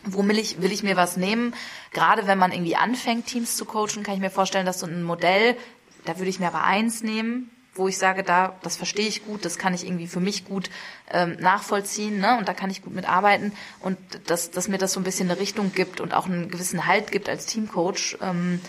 Wo 0.05 0.27
will 0.27 0.39
ich, 0.39 0.63
will 0.63 0.71
ich 0.71 0.81
mir 0.81 0.95
was 0.95 1.15
nehmen? 1.15 1.53
Gerade 1.93 2.25
wenn 2.25 2.39
man 2.39 2.51
irgendwie 2.51 2.75
anfängt, 2.75 3.27
Teams 3.27 3.55
zu 3.55 3.65
coachen, 3.65 4.01
kann 4.01 4.15
ich 4.15 4.19
mir 4.19 4.31
vorstellen, 4.31 4.65
dass 4.65 4.79
so 4.79 4.87
ein 4.87 5.03
Modell, 5.03 5.55
da 6.03 6.17
würde 6.17 6.31
ich 6.31 6.39
mir 6.39 6.47
aber 6.47 6.63
eins 6.63 7.03
nehmen, 7.03 7.51
wo 7.75 7.87
ich 7.87 7.99
sage, 7.99 8.23
da, 8.23 8.55
das 8.63 8.77
verstehe 8.77 9.07
ich 9.07 9.23
gut, 9.23 9.45
das 9.45 9.59
kann 9.59 9.75
ich 9.75 9.85
irgendwie 9.85 10.07
für 10.07 10.19
mich 10.19 10.45
gut 10.45 10.71
ähm, 11.11 11.37
nachvollziehen, 11.39 12.19
ne? 12.19 12.35
Und 12.39 12.47
da 12.47 12.55
kann 12.55 12.71
ich 12.71 12.81
gut 12.81 12.95
mitarbeiten 12.95 13.53
und 13.79 13.99
dass, 14.25 14.49
dass 14.49 14.67
mir 14.67 14.79
das 14.79 14.93
so 14.93 14.99
ein 14.99 15.03
bisschen 15.03 15.29
eine 15.29 15.39
Richtung 15.39 15.71
gibt 15.71 16.01
und 16.01 16.15
auch 16.15 16.25
einen 16.25 16.49
gewissen 16.49 16.87
Halt 16.87 17.11
gibt 17.11 17.29
als 17.29 17.45
Teamcoach, 17.45 18.17
ähm, 18.23 18.59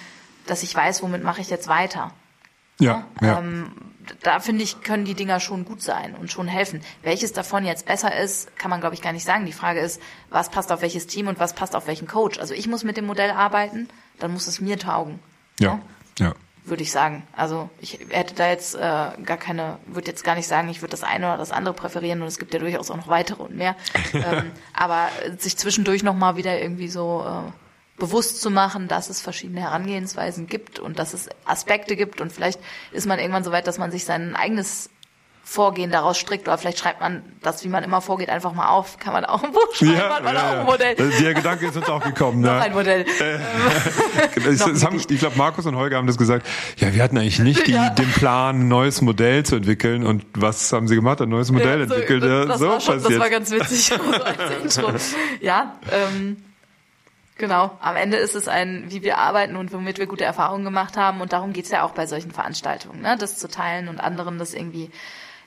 dass 0.44 0.62
ich 0.62 0.74
weiß, 0.74 1.02
womit 1.02 1.24
mache 1.24 1.40
ich 1.40 1.48
jetzt 1.48 1.66
weiter. 1.66 2.12
Ja, 2.82 3.04
ja. 3.20 3.38
Ähm, 3.38 3.70
da 4.22 4.40
finde 4.40 4.64
ich, 4.64 4.82
können 4.82 5.04
die 5.04 5.14
Dinger 5.14 5.38
schon 5.38 5.64
gut 5.64 5.80
sein 5.80 6.14
und 6.14 6.30
schon 6.32 6.48
helfen. 6.48 6.80
Welches 7.02 7.32
davon 7.32 7.64
jetzt 7.64 7.86
besser 7.86 8.16
ist, 8.16 8.56
kann 8.56 8.70
man, 8.70 8.80
glaube 8.80 8.94
ich, 8.94 9.02
gar 9.02 9.12
nicht 9.12 9.24
sagen. 9.24 9.46
Die 9.46 9.52
Frage 9.52 9.80
ist, 9.80 10.00
was 10.30 10.50
passt 10.50 10.72
auf 10.72 10.82
welches 10.82 11.06
Team 11.06 11.28
und 11.28 11.38
was 11.38 11.54
passt 11.54 11.76
auf 11.76 11.86
welchen 11.86 12.08
Coach. 12.08 12.40
Also 12.40 12.54
ich 12.54 12.66
muss 12.66 12.82
mit 12.82 12.96
dem 12.96 13.06
Modell 13.06 13.30
arbeiten, 13.30 13.88
dann 14.18 14.32
muss 14.32 14.48
es 14.48 14.60
mir 14.60 14.78
taugen. 14.78 15.20
Ja, 15.60 15.80
ja. 16.18 16.26
ja. 16.26 16.34
Würde 16.64 16.82
ich 16.82 16.90
sagen. 16.92 17.22
Also 17.36 17.70
ich 17.80 18.00
hätte 18.10 18.34
da 18.34 18.48
jetzt 18.48 18.74
äh, 18.74 18.78
gar 18.78 19.36
keine, 19.36 19.78
würde 19.86 20.08
jetzt 20.08 20.24
gar 20.24 20.34
nicht 20.34 20.48
sagen, 20.48 20.68
ich 20.68 20.82
würde 20.82 20.92
das 20.92 21.04
eine 21.04 21.28
oder 21.28 21.38
das 21.38 21.52
andere 21.52 21.74
präferieren 21.74 22.22
und 22.22 22.28
es 22.28 22.38
gibt 22.38 22.52
ja 22.54 22.60
durchaus 22.60 22.90
auch 22.90 22.96
noch 22.96 23.08
weitere 23.08 23.42
und 23.42 23.56
mehr. 23.56 23.76
ähm, 24.12 24.50
aber 24.72 25.08
sich 25.38 25.56
zwischendurch 25.56 26.02
nochmal 26.02 26.36
wieder 26.36 26.60
irgendwie 26.60 26.88
so 26.88 27.24
äh, 27.26 27.61
bewusst 27.98 28.40
zu 28.40 28.50
machen, 28.50 28.88
dass 28.88 29.10
es 29.10 29.20
verschiedene 29.20 29.60
Herangehensweisen 29.60 30.46
gibt 30.46 30.78
und 30.78 30.98
dass 30.98 31.14
es 31.14 31.28
Aspekte 31.44 31.96
gibt 31.96 32.20
und 32.20 32.32
vielleicht 32.32 32.58
ist 32.90 33.06
man 33.06 33.18
irgendwann 33.18 33.44
so 33.44 33.52
weit, 33.52 33.66
dass 33.66 33.78
man 33.78 33.90
sich 33.90 34.04
sein 34.04 34.34
eigenes 34.34 34.90
Vorgehen 35.44 35.90
daraus 35.90 36.18
strickt 36.18 36.46
oder 36.46 36.56
vielleicht 36.56 36.78
schreibt 36.78 37.00
man 37.00 37.22
das, 37.42 37.64
wie 37.64 37.68
man 37.68 37.82
immer 37.82 38.00
vorgeht, 38.00 38.30
einfach 38.30 38.54
mal 38.54 38.68
auf. 38.68 38.98
Kann 38.98 39.12
man 39.12 39.24
auch 39.24 39.42
ein 39.42 39.50
Buch 39.50 39.74
schreiben, 39.74 39.94
ja, 39.94 40.20
man 40.22 40.34
ja, 40.34 40.48
auch 40.48 40.58
ein 40.60 40.66
Modell. 40.66 40.94
Der 40.94 41.34
Gedanke 41.34 41.66
ist 41.66 41.76
uns 41.76 41.88
auch 41.88 42.02
gekommen. 42.02 42.40
Noch 42.42 42.52
ne? 42.52 42.60
ein 42.62 42.72
Modell. 42.72 43.04
Äh, 43.20 43.38
haben, 44.84 44.96
ich 44.96 45.18
glaube, 45.18 45.36
Markus 45.36 45.66
und 45.66 45.74
Holger 45.74 45.96
haben 45.96 46.06
das 46.06 46.16
gesagt. 46.16 46.46
Ja, 46.78 46.94
wir 46.94 47.02
hatten 47.02 47.18
eigentlich 47.18 47.40
nicht 47.40 47.66
die, 47.66 47.72
ja. 47.72 47.90
den 47.90 48.10
Plan, 48.12 48.60
ein 48.60 48.68
neues 48.68 49.02
Modell 49.02 49.44
zu 49.44 49.56
entwickeln. 49.56 50.06
Und 50.06 50.24
was 50.34 50.72
haben 50.72 50.86
sie 50.86 50.94
gemacht? 50.94 51.20
Ein 51.20 51.28
neues 51.28 51.50
Modell 51.50 51.80
ja, 51.80 51.88
so, 51.88 51.94
entwickelt. 51.94 52.22
Das, 52.22 52.46
das, 52.46 52.58
so 52.60 52.68
war 52.68 52.80
schon, 52.80 53.02
das 53.02 53.18
war 53.18 53.28
ganz 53.28 53.50
witzig. 53.50 53.86
so 53.86 53.94
als 53.96 54.76
Intro. 54.78 54.92
Ja, 55.40 55.74
ähm, 55.90 56.36
Genau, 57.36 57.76
am 57.80 57.96
Ende 57.96 58.18
ist 58.18 58.34
es 58.34 58.46
ein, 58.46 58.84
wie 58.88 59.02
wir 59.02 59.18
arbeiten 59.18 59.56
und 59.56 59.72
womit 59.72 59.98
wir 59.98 60.06
gute 60.06 60.24
Erfahrungen 60.24 60.64
gemacht 60.64 60.96
haben. 60.96 61.20
Und 61.20 61.32
darum 61.32 61.52
geht's 61.52 61.70
ja 61.70 61.82
auch 61.82 61.92
bei 61.92 62.06
solchen 62.06 62.30
Veranstaltungen, 62.30 63.00
ne? 63.00 63.16
das 63.18 63.38
zu 63.38 63.48
teilen 63.48 63.88
und 63.88 64.00
anderen 64.00 64.38
das 64.38 64.54
irgendwie 64.54 64.90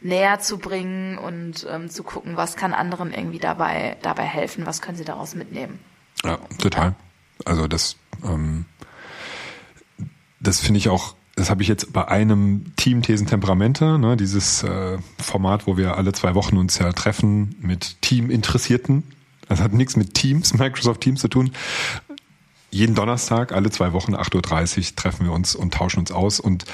näher 0.02 0.40
zu 0.40 0.58
bringen 0.58 1.18
und 1.18 1.66
ähm, 1.70 1.90
zu 1.90 2.04
gucken, 2.04 2.38
was 2.38 2.56
kann 2.56 2.74
anderen 2.74 3.14
irgendwie 3.14 3.40
dabei, 3.40 3.98
dabei 4.02 4.24
helfen, 4.24 4.66
was 4.66 4.82
können 4.82 4.98
sie 4.98 5.06
daraus 5.06 5.36
mitnehmen. 5.36 5.80
Ja, 6.24 6.38
total. 6.60 6.96
Also 7.44 7.68
das, 7.68 7.96
ähm, 8.24 8.66
das 10.40 10.60
finde 10.60 10.78
ich 10.80 10.90
auch, 10.90 11.16
das 11.36 11.50
habe 11.50 11.62
ich 11.62 11.68
jetzt 11.68 11.92
bei 11.92 12.08
einem 12.08 12.76
Team 12.76 13.02
Thesen 13.02 13.28
Temperamente, 13.28 13.98
ne, 14.00 14.16
dieses 14.16 14.64
äh, 14.64 14.98
Format, 15.20 15.68
wo 15.68 15.78
wir 15.78 15.98
alle 15.98 16.14
zwei 16.14 16.36
Wochen 16.36 16.58
uns 16.58 16.78
ja 16.80 16.92
treffen 16.94 17.56
mit 17.60 18.02
Team-Interessierten. 18.02 19.04
Das 19.48 19.60
hat 19.62 19.74
nichts 19.74 19.96
mit 19.96 20.14
Teams, 20.14 20.54
Microsoft 20.58 21.02
Teams 21.02 21.22
zu 21.22 21.28
tun. 21.28 21.52
Jeden 22.72 22.96
Donnerstag, 22.96 23.54
alle 23.54 23.70
zwei 23.70 23.94
Wochen, 23.94 24.16
8.30 24.16 24.78
Uhr, 24.78 24.96
treffen 24.96 25.26
wir 25.26 25.34
uns 25.34 25.56
und 25.56 25.74
tauschen 25.74 26.00
uns 26.00 26.12
aus 26.12 26.40
und 26.40 26.66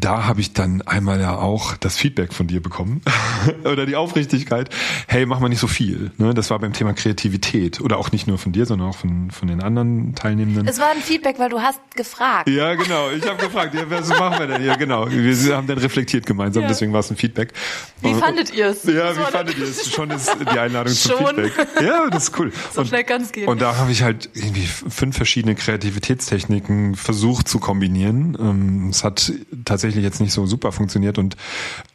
da 0.00 0.26
habe 0.26 0.40
ich 0.40 0.52
dann 0.52 0.82
einmal 0.82 1.20
ja 1.20 1.36
auch 1.36 1.76
das 1.76 1.96
Feedback 1.96 2.32
von 2.32 2.46
dir 2.46 2.62
bekommen 2.62 3.02
oder 3.64 3.86
die 3.86 3.96
Aufrichtigkeit. 3.96 4.70
Hey, 5.06 5.26
mach 5.26 5.40
mal 5.40 5.48
nicht 5.48 5.60
so 5.60 5.66
viel. 5.66 6.10
Ne? 6.16 6.34
Das 6.34 6.50
war 6.50 6.58
beim 6.58 6.72
Thema 6.72 6.92
Kreativität 6.94 7.80
oder 7.80 7.98
auch 7.98 8.10
nicht 8.10 8.26
nur 8.26 8.38
von 8.38 8.52
dir, 8.52 8.66
sondern 8.66 8.88
auch 8.88 8.96
von, 8.96 9.30
von 9.30 9.48
den 9.48 9.62
anderen 9.62 10.14
Teilnehmenden. 10.14 10.66
Es 10.66 10.80
war 10.80 10.90
ein 10.90 11.02
Feedback, 11.02 11.38
weil 11.38 11.50
du 11.50 11.60
hast 11.60 11.80
gefragt. 11.94 12.48
Ja, 12.48 12.74
genau. 12.74 13.10
Ich 13.10 13.26
habe 13.28 13.42
gefragt, 13.42 13.74
ja, 13.74 13.88
was 13.88 14.08
machen 14.08 14.38
wir 14.38 14.46
denn 14.46 14.62
hier? 14.62 14.76
Genau. 14.76 15.06
Wir 15.10 15.56
haben 15.56 15.66
dann 15.66 15.78
reflektiert 15.78 16.26
gemeinsam, 16.26 16.62
ja. 16.62 16.68
deswegen 16.68 16.92
war 16.92 17.00
es 17.00 17.10
ein 17.10 17.16
Feedback. 17.16 17.52
Wie 18.00 18.14
fandet 18.14 18.52
ihr 18.54 18.68
es? 18.68 18.84
Ja, 18.84 19.14
wie 19.16 19.30
fandet 19.30 19.58
ihr 19.58 19.64
es? 19.64 19.90
Schon 19.90 20.10
ist 20.10 20.34
die 20.40 20.58
Einladung 20.58 20.92
zum 20.92 21.18
Feedback. 21.18 21.52
Ja, 21.82 22.08
das 22.10 22.24
ist 22.24 22.38
cool. 22.38 22.52
So 22.72 22.80
und, 22.80 22.86
schnell 22.88 23.04
kann 23.04 23.22
es 23.22 23.32
gehen. 23.32 23.48
Und 23.48 23.60
da 23.60 23.76
habe 23.76 23.92
ich 23.92 24.02
halt 24.02 24.30
irgendwie 24.34 24.66
fünf 24.66 25.16
verschiedene 25.16 25.54
Kreativitätstechniken 25.54 26.94
versucht 26.94 27.48
zu 27.48 27.58
kombinieren. 27.58 28.36
Ähm, 28.40 28.88
es 28.90 29.04
hat 29.04 29.32
tatsächlich 29.64 29.89
tatsächlich 29.90 30.04
jetzt 30.04 30.20
nicht 30.20 30.32
so 30.32 30.46
super 30.46 30.72
funktioniert 30.72 31.18
und 31.18 31.36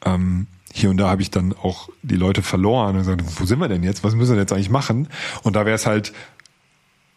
ähm, 0.03 0.47
hier 0.73 0.89
und 0.89 0.97
da 0.97 1.09
habe 1.09 1.21
ich 1.21 1.31
dann 1.31 1.53
auch 1.53 1.89
die 2.03 2.17
Leute 2.17 2.43
verloren 2.43 2.95
und 2.95 3.01
gesagt, 3.01 3.23
wo 3.39 3.45
sind 3.45 3.59
wir 3.59 3.69
denn 3.69 3.83
jetzt? 3.83 4.03
Was 4.03 4.13
müssen 4.13 4.33
wir 4.33 4.41
jetzt 4.41 4.51
eigentlich 4.51 4.69
machen? 4.69 5.07
Und 5.43 5.55
da 5.55 5.65
wäre 5.65 5.75
es 5.75 5.85
halt 5.85 6.11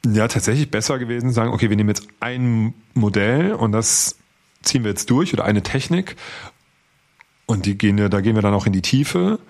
ja 0.07 0.29
tatsächlich 0.29 0.71
besser 0.71 1.01
gewesen, 1.01 1.33
sagen, 1.33 1.53
okay, 1.53 1.69
wir 1.69 1.77
nehmen 1.77 1.89
jetzt 1.89 2.07
ein 2.21 2.73
Modell 2.95 3.53
und 3.53 3.73
das 3.73 4.17
ziehen 4.63 4.85
wir 4.85 4.91
jetzt 4.91 5.11
durch 5.11 5.33
oder 5.33 5.45
eine 5.45 5.63
Technik 5.63 6.15
und 7.47 7.67
die 7.67 7.77
gehen 7.77 7.97
da 7.97 8.21
gehen 8.21 8.37
wir 8.37 8.43
dann 8.43 8.55
auch 8.55 8.67
in 8.67 8.73
die 8.73 8.83
Tiefe 8.83 9.41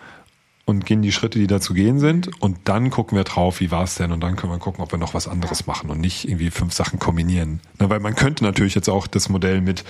und 0.68 0.84
gehen 0.84 1.00
die 1.00 1.12
Schritte, 1.12 1.38
die 1.38 1.46
da 1.46 1.62
zu 1.62 1.72
gehen 1.72 1.98
sind. 1.98 2.30
Und 2.42 2.58
dann 2.64 2.90
gucken 2.90 3.16
wir 3.16 3.25
drauf, 3.25 3.60
wie 3.60 3.70
war 3.70 3.84
es 3.84 3.94
denn? 3.94 4.12
Und 4.12 4.20
dann 4.20 4.37
können 4.37 4.52
wir 4.52 4.58
gucken, 4.58 4.84
ob 4.84 4.92
wir 4.92 4.98
noch 4.98 5.14
was 5.14 5.26
anderes 5.26 5.66
machen 5.66 5.88
und 5.88 5.98
nicht 5.98 6.28
irgendwie 6.28 6.50
fünf 6.50 6.75
Sachen 6.75 6.98
kombinieren. 6.98 7.60
Na, 7.78 7.88
weil 7.88 8.00
man 8.00 8.14
könnte 8.14 8.44
natürlich 8.44 8.75
jetzt 8.75 8.90
auch 8.90 9.06
das 9.06 9.30
Modell 9.30 9.62
mit 9.62 9.82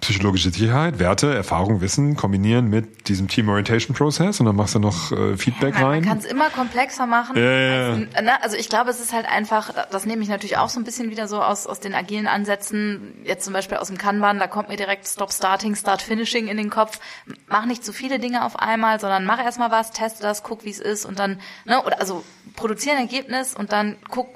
psychologischer 0.00 0.50
Sicherheit, 0.50 0.98
Werte, 0.98 1.34
Erfahrung, 1.34 1.82
Wissen 1.82 2.16
kombinieren 2.16 2.70
mit 2.70 3.08
diesem 3.08 3.28
Team 3.28 3.50
Orientation 3.50 3.94
Process 3.94 4.40
und 4.40 4.46
dann 4.46 4.56
machst 4.56 4.74
du 4.74 4.78
noch 4.78 5.12
äh, 5.12 5.36
Feedback 5.36 5.74
ja, 5.74 5.86
rein. 5.86 6.00
Man 6.00 6.08
kann 6.08 6.18
es 6.18 6.24
immer 6.24 6.48
komplexer 6.48 7.06
machen. 7.06 7.36
Ja, 7.36 7.42
ja, 7.42 7.90
also, 7.90 8.00
ne, 8.00 8.42
also 8.42 8.56
ich 8.56 8.70
glaube, 8.70 8.88
es 8.88 9.00
ist 9.00 9.12
halt 9.12 9.26
einfach, 9.26 9.86
das 9.90 10.06
nehme 10.06 10.22
ich 10.22 10.30
natürlich 10.30 10.56
auch 10.56 10.70
so 10.70 10.80
ein 10.80 10.84
bisschen 10.84 11.10
wieder 11.10 11.28
so 11.28 11.42
aus, 11.42 11.66
aus 11.66 11.80
den 11.80 11.94
agilen 11.94 12.26
Ansätzen, 12.26 13.12
jetzt 13.24 13.44
zum 13.44 13.52
Beispiel 13.52 13.76
aus 13.76 13.88
dem 13.88 13.98
Kanban, 13.98 14.38
da 14.38 14.46
kommt 14.46 14.70
mir 14.70 14.76
direkt 14.76 15.06
Stop 15.06 15.30
Starting, 15.30 15.76
Start 15.76 16.00
Finishing 16.00 16.48
in 16.48 16.56
den 16.56 16.70
Kopf. 16.70 17.00
Mach 17.48 17.66
nicht 17.66 17.84
zu 17.84 17.92
viele 17.92 18.18
Dinge 18.18 18.46
auf 18.46 18.58
einmal, 18.58 18.98
sondern 18.98 19.26
mach 19.26 19.38
erstmal 19.38 19.70
was, 19.70 19.90
test 19.90 20.21
das, 20.22 20.42
guck, 20.42 20.64
wie 20.64 20.70
es 20.70 20.80
ist 20.80 21.04
und 21.04 21.18
dann, 21.18 21.40
ne, 21.64 21.82
oder 21.82 22.00
also 22.00 22.24
produzieren 22.56 22.98
Ergebnis 22.98 23.54
und 23.54 23.72
dann 23.72 23.96
guck, 24.08 24.28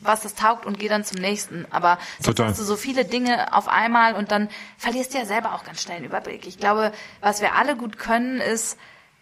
was 0.00 0.22
das 0.22 0.34
taugt 0.34 0.64
und 0.64 0.78
geh 0.78 0.88
dann 0.88 1.04
zum 1.04 1.20
nächsten. 1.20 1.66
Aber 1.70 1.98
sonst 2.20 2.38
hast 2.40 2.60
du 2.60 2.64
so 2.64 2.76
viele 2.76 3.04
Dinge 3.04 3.52
auf 3.52 3.68
einmal 3.68 4.14
und 4.14 4.30
dann 4.30 4.48
verlierst 4.76 5.14
du 5.14 5.18
ja 5.18 5.24
selber 5.24 5.54
auch 5.54 5.64
ganz 5.64 5.82
schnell 5.82 5.98
den 5.98 6.06
Überblick. 6.06 6.46
Ich 6.46 6.58
glaube, 6.58 6.92
was 7.20 7.40
wir 7.40 7.54
alle 7.54 7.76
gut 7.76 7.98
können, 7.98 8.40
ist 8.40 8.78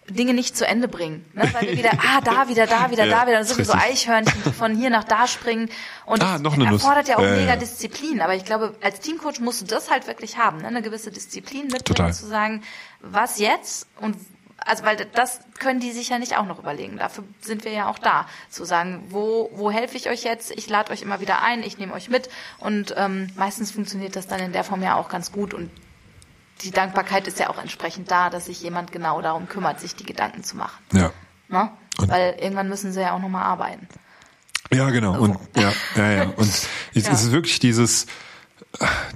Dinge 0.09 0.35
nicht 0.35 0.57
zu 0.57 0.67
Ende 0.67 0.87
bringen. 0.87 1.25
Ne? 1.33 1.51
Weil 1.53 1.63
wir 1.63 1.77
wieder, 1.77 1.91
ah, 1.95 2.21
da 2.23 2.49
wieder, 2.49 2.67
da 2.67 2.91
wieder, 2.91 3.07
ja, 3.07 3.25
da 3.25 3.27
wieder. 3.27 3.45
So 3.45 3.73
Eichhörnchen, 3.73 4.41
die 4.45 4.53
von 4.53 4.77
hier 4.77 4.91
nach 4.91 5.05
da 5.05 5.27
springen. 5.27 5.69
Und 6.05 6.23
ah, 6.23 6.39
noch 6.39 6.55
eine 6.55 6.67
erfordert 6.67 7.09
Nuss. 7.09 7.09
ja 7.09 7.17
auch 7.17 7.23
äh, 7.23 7.41
mega 7.41 7.57
Disziplin. 7.57 8.21
Aber 8.21 8.35
ich 8.35 8.45
glaube, 8.45 8.75
als 8.83 9.01
Teamcoach 9.01 9.41
musst 9.41 9.63
du 9.63 9.67
das 9.67 9.91
halt 9.91 10.07
wirklich 10.07 10.39
haben. 10.39 10.59
Ne? 10.59 10.69
Eine 10.69 10.83
gewisse 10.83 11.11
Disziplin 11.11 11.63
mitbringen, 11.63 11.85
Total. 11.85 12.15
zu 12.15 12.27
sagen, 12.27 12.63
was 13.01 13.39
jetzt 13.39 13.89
und 14.01 14.17
also 14.67 14.85
weil 14.85 14.97
das 14.97 15.41
können 15.59 15.81
die 15.81 15.93
sich 15.93 16.09
ja 16.11 16.19
nicht 16.19 16.37
auch 16.37 16.45
noch 16.47 16.59
überlegen. 16.59 16.99
Dafür 16.99 17.25
sind 17.41 17.65
wir 17.65 17.73
ja 17.73 17.89
auch 17.89 17.99
da, 17.99 18.27
zu 18.51 18.65
sagen, 18.65 19.05
wo, 19.09 19.51
wo 19.55 19.71
helfe 19.71 19.97
ich 19.97 20.09
euch 20.11 20.25
jetzt? 20.25 20.51
Ich 20.51 20.69
lade 20.69 20.93
euch 20.93 21.03
immer 21.03 21.21
wieder 21.21 21.43
ein, 21.43 21.63
ich 21.63 21.79
nehme 21.79 21.93
euch 21.95 22.11
mit 22.11 22.29
und 22.59 22.95
ähm, 22.97 23.29
meistens 23.37 23.71
funktioniert 23.71 24.17
das 24.17 24.27
dann 24.27 24.41
in 24.41 24.53
der 24.53 24.65
Form 24.65 24.83
ja 24.83 24.97
auch 24.97 25.09
ganz 25.09 25.33
gut 25.33 25.55
und 25.55 25.71
die 26.63 26.71
Dankbarkeit 26.71 27.27
ist 27.29 27.39
ja 27.39 27.51
auch 27.51 27.59
entsprechend 27.59 28.11
da, 28.11 28.31
dass 28.31 28.47
sich 28.47 28.63
jemand 28.63 28.91
genau 28.91 29.21
darum 29.21 29.49
kümmert, 29.49 29.79
sich 29.81 29.95
die 29.95 30.05
Gedanken 30.07 30.43
zu 30.43 30.57
machen. 30.57 30.83
Ja. 30.93 31.13
Ne? 31.49 31.71
Weil 31.99 32.37
irgendwann 32.41 32.69
müssen 32.69 32.93
sie 32.93 33.01
ja 33.01 33.13
auch 33.13 33.21
nochmal 33.21 33.45
arbeiten. 33.45 33.87
Ja, 34.73 34.91
genau. 34.91 35.13
Also. 35.13 35.25
Und 35.25 35.39
ja, 35.57 35.73
ja, 35.97 36.11
ja. 36.13 36.23
Und 36.37 36.49
es 36.49 36.69
Ja. 36.93 37.13
ist 37.13 37.31
wirklich 37.31 37.59
dieses, 37.61 38.07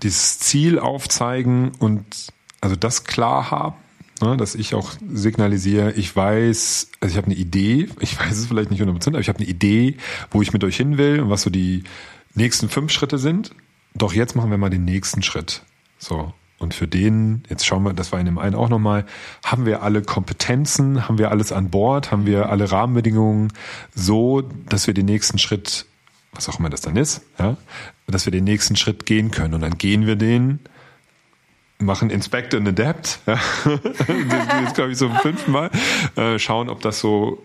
dieses 0.03 0.39
Ziel 0.39 0.79
aufzeigen 0.79 1.73
und 1.79 2.29
also 2.61 2.77
das 2.77 3.05
klar 3.05 3.51
haben, 3.51 3.77
ne, 4.21 4.37
dass 4.37 4.55
ich 4.55 4.75
auch 4.75 4.93
signalisiere, 5.09 5.93
ich 5.93 6.15
weiß, 6.15 6.91
also 7.01 7.13
ich 7.13 7.17
habe 7.17 7.27
eine 7.27 7.37
Idee, 7.37 7.89
ich 8.01 8.19
weiß 8.21 8.39
es 8.39 8.47
vielleicht 8.47 8.71
nicht 8.71 8.83
100%, 8.83 9.09
aber 9.09 9.21
ich 9.21 9.29
habe 9.29 9.39
eine 9.39 9.49
Idee, 9.49 9.97
wo 10.31 10.43
ich 10.43 10.53
mit 10.53 10.65
euch 10.65 10.77
hin 10.77 10.99
will 10.99 11.21
und 11.21 11.31
was 11.31 11.43
so 11.43 11.51
die 11.51 11.85
nächsten 12.35 12.69
fünf 12.69 12.93
Schritte 12.93 13.19
sind. 13.19 13.51
Doch 13.95 14.13
jetzt 14.13 14.37
machen 14.37 14.51
wir 14.51 14.59
mal 14.59 14.71
den 14.71 14.85
nächsten 14.85 15.23
Schritt. 15.23 15.63
So. 15.99 16.33
Und 16.59 16.75
für 16.75 16.87
den, 16.87 17.43
jetzt 17.49 17.65
schauen 17.65 17.85
wir, 17.85 17.95
das 17.95 18.13
war 18.13 18.21
in 18.21 18.27
dem 18.27 18.39
einen 18.39 18.55
auch 18.55 18.69
nochmal, 18.69 19.07
haben 19.43 19.65
wir 19.65 19.83
alle 19.83 20.03
Kompetenzen, 20.03 21.09
haben 21.09 21.17
wir 21.17 21.31
alles 21.31 21.53
an 21.53 21.71
Bord, 21.71 22.13
haben 22.13 22.27
wir 22.27 22.51
alle 22.51 22.71
Rahmenbedingungen 22.71 23.51
so, 23.95 24.43
dass 24.69 24.87
wir 24.87 24.93
den 24.93 25.07
nächsten 25.07 25.39
Schritt, 25.39 25.87
was 26.33 26.51
auch 26.51 26.59
immer 26.59 26.69
das 26.69 26.83
dann 26.83 26.97
ist, 26.97 27.23
ja, 27.39 27.57
dass 28.07 28.27
wir 28.27 28.31
den 28.31 28.45
nächsten 28.45 28.77
Schritt 28.77 29.07
gehen 29.07 29.31
können. 29.31 29.55
Und 29.55 29.63
dann 29.63 29.79
gehen 29.79 30.07
wir 30.07 30.17
den, 30.17 30.61
machen 31.81 32.11
Inspect 32.11 32.55
and 32.55 32.69
Adapt, 32.69 33.19
ja. 33.27 33.39
das 33.65 34.63
ist, 34.69 34.75
glaube 34.75 34.93
ich, 34.93 34.99
so 34.99 35.09
zum 35.09 35.17
fünften 35.19 35.51
Mal, 35.53 35.71
äh, 36.17 36.39
schauen, 36.39 36.69
ob 36.69 36.81
das 36.81 37.01
so 37.01 37.43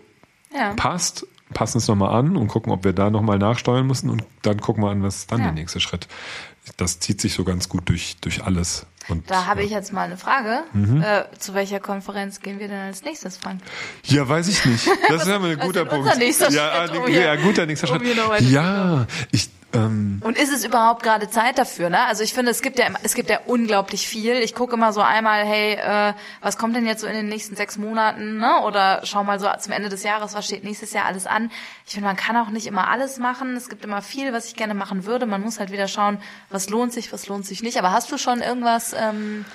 Ja. 0.53 0.73
passt, 0.73 1.25
passen 1.53 1.77
es 1.79 1.87
nochmal 1.87 2.13
an 2.17 2.35
und 2.37 2.47
gucken, 2.47 2.71
ob 2.71 2.83
wir 2.83 2.93
da 2.93 3.09
nochmal 3.09 3.37
nachsteuern 3.37 3.85
müssen 3.87 4.09
und 4.09 4.23
dann 4.41 4.59
gucken 4.61 4.83
wir 4.83 4.89
an, 4.91 5.03
was 5.03 5.17
ist 5.17 5.31
dann 5.31 5.39
Ja. 5.39 5.45
der 5.45 5.53
nächste 5.53 5.79
Schritt. 5.79 6.07
Das 6.77 6.99
zieht 6.99 7.21
sich 7.21 7.33
so 7.35 7.43
ganz 7.43 7.69
gut 7.69 7.89
durch, 7.89 8.17
durch 8.21 8.43
alles. 8.43 8.87
Und, 9.07 9.29
Da 9.29 9.45
habe 9.45 9.59
ja. 9.59 9.67
ich 9.67 9.71
jetzt 9.71 9.93
mal 9.93 10.01
eine 10.05 10.17
Frage. 10.17 10.63
Mhm. 10.73 10.99
Äh, 11.03 11.25
zu 11.37 11.53
welcher 11.53 11.79
Konferenz 11.79 12.39
gehen 12.39 12.59
wir 12.59 12.67
denn 12.67 12.79
als 12.79 13.03
nächstes, 13.03 13.37
Frank? 13.37 13.61
Ja, 14.05 14.27
weiß 14.27 14.47
ich 14.47 14.65
nicht. 14.65 14.87
Das 15.09 15.27
wäre 15.27 15.39
mal 15.39 15.51
ein 15.51 15.59
guter 15.59 15.83
ist 15.83 15.89
Punkt. 15.89 16.05
unser 16.07 16.17
nächster 16.17 16.49
ja, 16.49 16.85
ja, 17.07 17.35
guter 17.35 17.67
nächster 17.67 17.85
Schritt. 17.85 18.01
Ja, 18.49 19.05
ich, 19.31 19.49
ähm, 19.75 20.21
Und 20.23 20.37
ist 20.37 20.51
es 20.51 20.65
überhaupt 20.65 21.03
gerade 21.03 21.29
Zeit 21.29 21.57
dafür? 21.57 21.89
Ne? 21.89 21.99
Also 22.05 22.23
ich 22.23 22.33
finde, 22.33 22.51
es 22.51 22.61
gibt 22.61 22.79
ja 22.79 22.87
es 23.03 23.13
gibt 23.13 23.29
ja 23.29 23.39
unglaublich 23.45 24.07
viel. 24.07 24.35
Ich 24.35 24.55
gucke 24.55 24.75
immer 24.75 24.93
so 24.93 25.01
einmal, 25.01 25.45
hey, 25.45 25.73
äh, 25.73 26.13
was 26.41 26.57
kommt 26.57 26.75
denn 26.75 26.85
jetzt 26.85 27.01
so 27.01 27.07
in 27.07 27.13
den 27.13 27.27
nächsten 27.27 27.55
sechs 27.55 27.77
Monaten? 27.77 28.37
Ne? 28.37 28.61
Oder 28.63 29.01
schau 29.03 29.23
mal 29.23 29.39
so 29.39 29.47
zum 29.59 29.73
Ende 29.73 29.89
des 29.89 30.03
Jahres, 30.03 30.33
was 30.33 30.45
steht 30.45 30.63
nächstes 30.63 30.93
Jahr 30.93 31.05
alles 31.05 31.27
an? 31.27 31.51
Ich 31.85 31.93
finde, 31.93 32.07
man 32.07 32.15
kann 32.15 32.37
auch 32.37 32.49
nicht 32.49 32.67
immer 32.67 32.89
alles 32.89 33.17
machen. 33.17 33.55
Es 33.55 33.69
gibt 33.69 33.83
immer 33.83 34.01
viel, 34.01 34.33
was 34.33 34.47
ich 34.47 34.55
gerne 34.55 34.73
machen 34.73 35.05
würde. 35.05 35.25
Man 35.25 35.41
muss 35.41 35.59
halt 35.59 35.71
wieder 35.71 35.87
schauen, 35.87 36.19
was 36.49 36.69
lohnt 36.69 36.93
sich, 36.93 37.11
was 37.13 37.27
lohnt 37.27 37.45
sich 37.45 37.63
nicht. 37.63 37.77
Aber 37.77 37.91
hast 37.91 38.11
du 38.11 38.17
schon 38.17 38.41
irgendwas 38.41 38.93
ähm, 38.97 39.45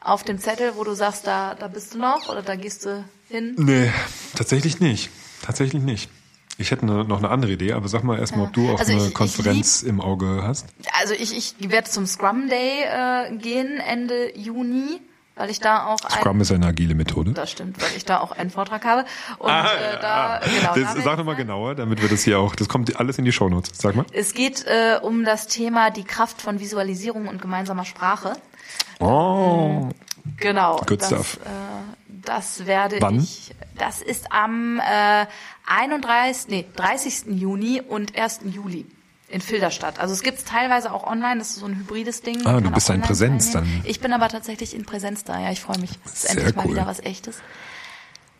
auf 0.00 0.24
dem 0.24 0.38
Zettel, 0.38 0.72
wo 0.76 0.84
du 0.84 0.94
sagst, 0.94 1.26
da, 1.26 1.54
da 1.54 1.68
bist 1.68 1.94
du 1.94 1.98
noch 1.98 2.28
oder 2.28 2.42
da 2.42 2.56
gehst 2.56 2.84
du 2.84 3.04
hin? 3.28 3.54
nee, 3.56 3.90
tatsächlich 4.34 4.80
nicht. 4.80 5.10
Tatsächlich 5.42 5.82
nicht. 5.82 6.10
Ich 6.58 6.70
hätte 6.70 6.82
eine, 6.82 7.04
noch 7.04 7.18
eine 7.18 7.30
andere 7.30 7.52
Idee, 7.52 7.72
aber 7.72 7.88
sag 7.88 8.04
mal 8.04 8.18
erstmal, 8.18 8.46
ob 8.46 8.52
du 8.52 8.70
auch 8.72 8.78
Also 8.78 8.92
ich- 8.92 8.98
eine 8.98 9.08
ich 9.08 9.14
Konferenz 9.14 9.82
im 9.82 10.00
Auge 10.00 10.42
hast. 10.42 10.66
Also 11.00 11.14
ich, 11.14 11.36
ich 11.36 11.70
werde 11.70 11.88
zum 11.90 12.06
Scrum 12.06 12.48
Day 12.48 12.82
äh, 12.84 13.36
gehen 13.36 13.78
Ende 13.80 14.36
Juni, 14.38 15.00
weil 15.34 15.48
ich 15.48 15.60
da 15.60 15.86
auch 15.86 15.98
ein 16.04 16.10
Scrum 16.20 16.40
ist 16.42 16.52
eine 16.52 16.66
agile 16.66 16.94
Methode. 16.94 17.32
Das 17.32 17.50
stimmt, 17.50 17.80
weil 17.80 17.88
ich 17.96 18.04
da 18.04 18.20
auch 18.20 18.32
einen 18.32 18.50
Vortrag 18.50 18.84
habe. 18.84 19.06
Und 19.38 19.48
äh, 19.48 19.52
da, 20.02 20.40
genau, 20.44 20.74
da 20.74 20.80
das, 20.80 20.94
werd 20.94 21.04
sag 21.04 21.12
ich 21.12 21.18
nochmal 21.18 21.36
genauer, 21.36 21.74
damit 21.74 22.02
wir 22.02 22.08
das 22.10 22.22
hier 22.22 22.38
auch, 22.38 22.54
das 22.54 22.68
kommt 22.68 22.94
alles 23.00 23.16
in 23.18 23.24
die 23.24 23.32
Shownotes. 23.32 23.70
Sag 23.80 23.96
mal. 23.96 24.04
Es 24.12 24.34
geht 24.34 24.66
äh, 24.66 24.98
um 25.00 25.24
das 25.24 25.46
Thema 25.46 25.90
die 25.90 26.04
Kraft 26.04 26.42
von 26.42 26.60
Visualisierung 26.60 27.28
und 27.28 27.40
gemeinsamer 27.40 27.86
Sprache. 27.86 28.34
Oh, 29.00 29.88
Genau. 30.36 30.76
Good 30.86 31.00
das, 31.02 31.08
stuff. 31.08 31.38
Äh, 31.44 32.01
das 32.24 32.66
werde 32.66 32.96
Wann? 33.00 33.18
ich. 33.20 33.54
Das 33.78 34.00
ist 34.02 34.30
am 34.32 34.80
äh, 34.80 35.26
31. 35.66 36.48
Nee, 36.48 36.66
30. 36.76 37.24
Juni 37.28 37.80
und 37.80 38.16
1. 38.16 38.40
Juli. 38.44 38.86
In 39.28 39.40
Filderstadt. 39.40 39.98
Also 39.98 40.12
es 40.12 40.22
gibt's 40.22 40.44
teilweise 40.44 40.92
auch 40.92 41.06
online, 41.06 41.38
das 41.38 41.50
ist 41.50 41.56
so 41.60 41.66
ein 41.66 41.74
hybrides 41.78 42.20
Ding. 42.20 42.44
Ah, 42.46 42.60
du 42.60 42.70
bist 42.70 42.90
da 42.90 42.94
in 42.94 43.00
Präsenz 43.00 43.50
teilnehmen. 43.50 43.80
dann. 43.82 43.90
Ich 43.90 43.98
bin 44.00 44.12
aber 44.12 44.28
tatsächlich 44.28 44.74
in 44.74 44.84
Präsenz 44.84 45.24
da, 45.24 45.40
ja, 45.40 45.50
ich 45.50 45.60
freue 45.62 45.78
mich. 45.78 45.90
Das 46.04 46.12
ist 46.12 46.22
Sehr 46.22 46.30
endlich 46.32 46.54
mal 46.54 46.66
cool. 46.66 46.72
wieder 46.72 46.86
was 46.86 47.00
echtes. 47.00 47.38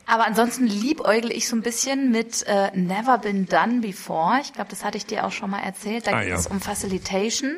Aber 0.05 0.27
ansonsten 0.27 0.67
liebäugle 0.67 1.33
ich 1.33 1.49
so 1.49 1.57
ein 1.57 1.63
bisschen 1.63 2.11
mit 2.11 2.43
äh, 2.47 2.71
Never 2.77 3.17
Been 3.17 3.47
Done 3.47 3.81
Before. 3.81 4.39
Ich 4.43 4.53
glaube, 4.53 4.69
das 4.69 4.85
hatte 4.85 4.99
ich 4.99 5.07
dir 5.07 5.25
auch 5.25 5.33
schon 5.33 5.49
mal 5.49 5.61
erzählt. 5.61 6.07
Da 6.09 6.13
Ah, 6.13 6.21
geht 6.21 6.29
ja. 6.29 6.35
es 6.37 6.47
um 6.47 6.61
Facilitation. 6.61 7.55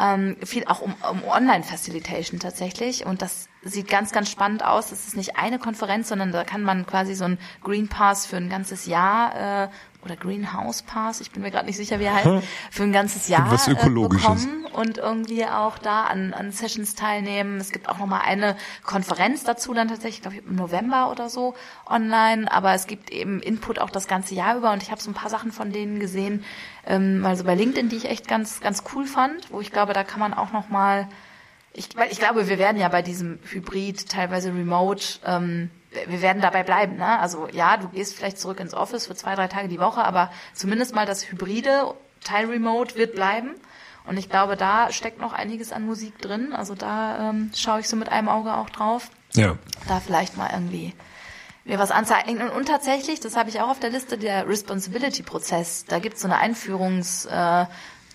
Ähm, 0.00 0.36
viel 0.44 0.64
auch 0.66 0.80
um, 0.80 0.94
um 1.10 1.24
Online-Facilitation 1.24 2.38
tatsächlich. 2.38 3.04
Und 3.04 3.20
das 3.20 3.48
sieht 3.62 3.88
ganz, 3.88 4.12
ganz 4.12 4.30
spannend 4.30 4.64
aus. 4.64 4.90
Das 4.90 5.06
ist 5.06 5.16
nicht 5.16 5.36
eine 5.36 5.58
Konferenz, 5.58 6.08
sondern 6.08 6.30
da 6.30 6.44
kann 6.44 6.62
man 6.62 6.86
quasi 6.86 7.14
so 7.14 7.24
ein 7.24 7.38
Green 7.62 7.88
Pass 7.88 8.26
für 8.26 8.36
ein 8.36 8.48
ganzes 8.48 8.86
Jahr 8.86 9.64
äh, 9.64 9.68
oder 10.04 10.16
Greenhouse 10.16 10.82
Pass, 10.82 11.20
ich 11.20 11.30
bin 11.30 11.42
mir 11.42 11.50
gerade 11.50 11.66
nicht 11.66 11.76
sicher, 11.76 11.98
wie 11.98 12.04
er 12.04 12.14
heißt, 12.14 12.46
für 12.70 12.82
ein 12.84 12.92
ganzes 12.92 13.28
Jahr 13.28 13.50
Was 13.50 13.68
äh, 13.68 13.72
Ökologisches. 13.72 14.46
bekommen 14.46 14.64
und 14.66 14.98
irgendwie 14.98 15.44
auch 15.44 15.78
da 15.78 16.04
an, 16.04 16.32
an 16.34 16.52
Sessions 16.52 16.94
teilnehmen. 16.94 17.58
Es 17.60 17.70
gibt 17.70 17.88
auch 17.88 17.98
nochmal 17.98 18.22
eine 18.24 18.56
Konferenz 18.84 19.44
dazu 19.44 19.74
dann 19.74 19.88
tatsächlich, 19.88 20.22
glaube 20.22 20.36
ich, 20.36 20.46
im 20.46 20.54
November 20.56 21.10
oder 21.10 21.28
so 21.28 21.54
online. 21.86 22.50
Aber 22.50 22.74
es 22.74 22.86
gibt 22.86 23.10
eben 23.10 23.40
Input 23.40 23.78
auch 23.80 23.90
das 23.90 24.06
ganze 24.06 24.34
Jahr 24.34 24.56
über 24.56 24.72
und 24.72 24.82
ich 24.82 24.90
habe 24.90 25.00
so 25.00 25.10
ein 25.10 25.14
paar 25.14 25.30
Sachen 25.30 25.52
von 25.52 25.72
denen 25.72 25.98
gesehen, 25.98 26.44
ähm, 26.86 27.18
mal 27.20 27.36
so 27.36 27.44
bei 27.44 27.54
LinkedIn, 27.54 27.88
die 27.88 27.96
ich 27.96 28.08
echt 28.08 28.28
ganz, 28.28 28.60
ganz 28.60 28.84
cool 28.94 29.04
fand, 29.04 29.50
wo 29.50 29.60
ich 29.60 29.72
glaube, 29.72 29.92
da 29.92 30.04
kann 30.04 30.20
man 30.20 30.32
auch 30.32 30.52
nochmal 30.52 31.08
ich, 31.74 31.96
weil 31.96 32.10
ich 32.10 32.18
glaube, 32.18 32.48
wir 32.48 32.58
werden 32.58 32.80
ja 32.80 32.88
bei 32.88 33.02
diesem 33.02 33.38
Hybrid, 33.50 34.08
teilweise 34.08 34.48
Remote, 34.48 35.20
ähm, 35.24 35.70
wir 36.06 36.22
werden 36.22 36.42
dabei 36.42 36.62
bleiben. 36.62 36.96
Ne? 36.96 37.18
Also 37.18 37.48
ja, 37.52 37.76
du 37.76 37.88
gehst 37.88 38.14
vielleicht 38.14 38.38
zurück 38.38 38.60
ins 38.60 38.74
Office 38.74 39.06
für 39.06 39.14
zwei, 39.14 39.34
drei 39.34 39.48
Tage 39.48 39.68
die 39.68 39.80
Woche, 39.80 40.04
aber 40.04 40.30
zumindest 40.54 40.94
mal 40.94 41.06
das 41.06 41.30
Hybride, 41.30 41.94
Teil 42.22 42.46
Remote 42.46 42.96
wird 42.96 43.14
bleiben. 43.14 43.54
Und 44.04 44.16
ich 44.16 44.30
glaube, 44.30 44.56
da 44.56 44.90
steckt 44.90 45.20
noch 45.20 45.32
einiges 45.32 45.72
an 45.72 45.84
Musik 45.84 46.18
drin. 46.18 46.52
Also 46.52 46.74
da 46.74 47.30
ähm, 47.30 47.50
schaue 47.54 47.80
ich 47.80 47.88
so 47.88 47.96
mit 47.96 48.08
einem 48.08 48.28
Auge 48.28 48.54
auch 48.54 48.70
drauf. 48.70 49.10
Ja. 49.34 49.56
Da 49.86 50.00
vielleicht 50.00 50.36
mal 50.36 50.50
irgendwie 50.50 50.94
mir 51.64 51.78
was 51.78 51.90
anzeigen. 51.90 52.40
Und, 52.48 52.66
tatsächlich, 52.66 53.20
das 53.20 53.36
habe 53.36 53.50
ich 53.50 53.60
auch 53.60 53.68
auf 53.68 53.80
der 53.80 53.90
Liste, 53.90 54.16
der 54.16 54.48
Responsibility-Prozess. 54.48 55.84
Da 55.86 55.98
gibt 55.98 56.16
es 56.16 56.22
so 56.22 56.28
eine 56.28 56.38
Einführungs- 56.38 57.28
äh, 57.28 57.66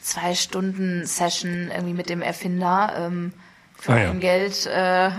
zwei 0.03 0.35
Stunden 0.35 1.05
Session 1.05 1.71
irgendwie 1.71 1.93
mit 1.93 2.09
dem 2.09 2.21
Erfinder 2.21 2.93
ähm, 2.97 3.33
für 3.79 3.93
Ah, 3.93 3.99
ja. 4.03 4.09
ein 4.11 4.19
Geld, 4.19 4.65
äh, 4.65 5.09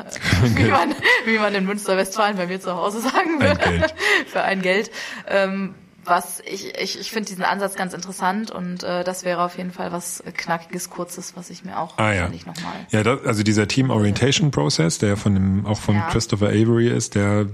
wie, 0.55 0.65
man, 0.71 0.95
wie 1.27 1.39
man 1.39 1.55
in 1.55 1.67
Münster-Westfalen 1.67 2.37
bei 2.37 2.47
mir 2.47 2.61
zu 2.61 2.75
Hause 2.75 3.01
sagen 3.01 3.41
würde. 3.41 3.57
Geld. 3.59 3.95
für 4.27 4.43
ein 4.43 4.63
Geld. 4.63 4.91
Ähm, 5.29 5.75
was 6.07 6.41
ich, 6.41 6.75
ich, 6.79 7.01
ich 7.01 7.11
finde 7.11 7.29
diesen 7.31 7.45
Ansatz 7.45 7.77
ganz 7.77 7.95
interessant 7.95 8.51
und 8.51 8.83
äh, 8.83 9.05
das 9.05 9.25
wäre 9.25 9.43
auf 9.43 9.57
jeden 9.57 9.71
Fall 9.73 9.91
was 9.91 10.23
Knackiges, 10.37 10.91
Kurzes, 10.91 11.35
was 11.35 11.49
ich 11.49 11.65
mir 11.65 11.79
auch 11.79 11.97
Ah 11.97 12.13
ja. 12.13 12.29
nochmal. 12.29 12.75
Ja, 12.91 13.03
das, 13.03 13.25
also 13.25 13.43
dieser 13.43 13.67
Team 13.69 13.89
Orientation 13.89 14.51
Process, 14.51 14.99
der 14.99 15.17
von 15.17 15.33
dem, 15.35 15.65
auch 15.67 15.79
von 15.79 15.95
Ja. 15.97 16.09
Christopher 16.11 16.49
Avery 16.49 16.89
ist, 16.89 17.15
der, 17.15 17.47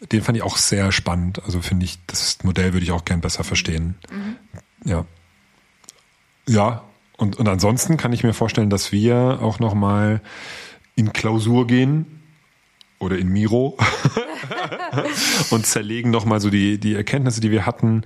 den 0.00 0.22
fand 0.22 0.38
ich 0.38 0.42
auch 0.42 0.56
sehr 0.56 0.92
spannend. 0.92 1.42
Also 1.44 1.60
finde 1.60 1.84
ich, 1.84 1.98
das 2.06 2.38
Modell 2.42 2.72
würde 2.72 2.84
ich 2.84 2.90
auch 2.92 3.04
gern 3.04 3.20
besser 3.20 3.44
verstehen. 3.44 3.96
Mhm. 4.10 4.36
Ja. 4.90 5.04
Ja. 6.48 6.84
Und, 7.16 7.38
und 7.38 7.48
ansonsten 7.48 7.96
kann 7.96 8.12
ich 8.12 8.24
mir 8.24 8.32
vorstellen, 8.32 8.70
dass 8.70 8.92
wir 8.92 9.38
auch 9.42 9.58
noch 9.58 9.74
mal 9.74 10.20
in 10.96 11.12
Klausur 11.12 11.66
gehen 11.66 12.22
oder 12.98 13.18
in 13.18 13.28
Miro 13.28 13.76
und 15.50 15.66
zerlegen 15.66 16.10
noch 16.10 16.24
mal 16.24 16.40
so 16.40 16.50
die, 16.50 16.78
die 16.78 16.94
Erkenntnisse, 16.94 17.40
die 17.40 17.50
wir 17.50 17.66
hatten 17.66 18.02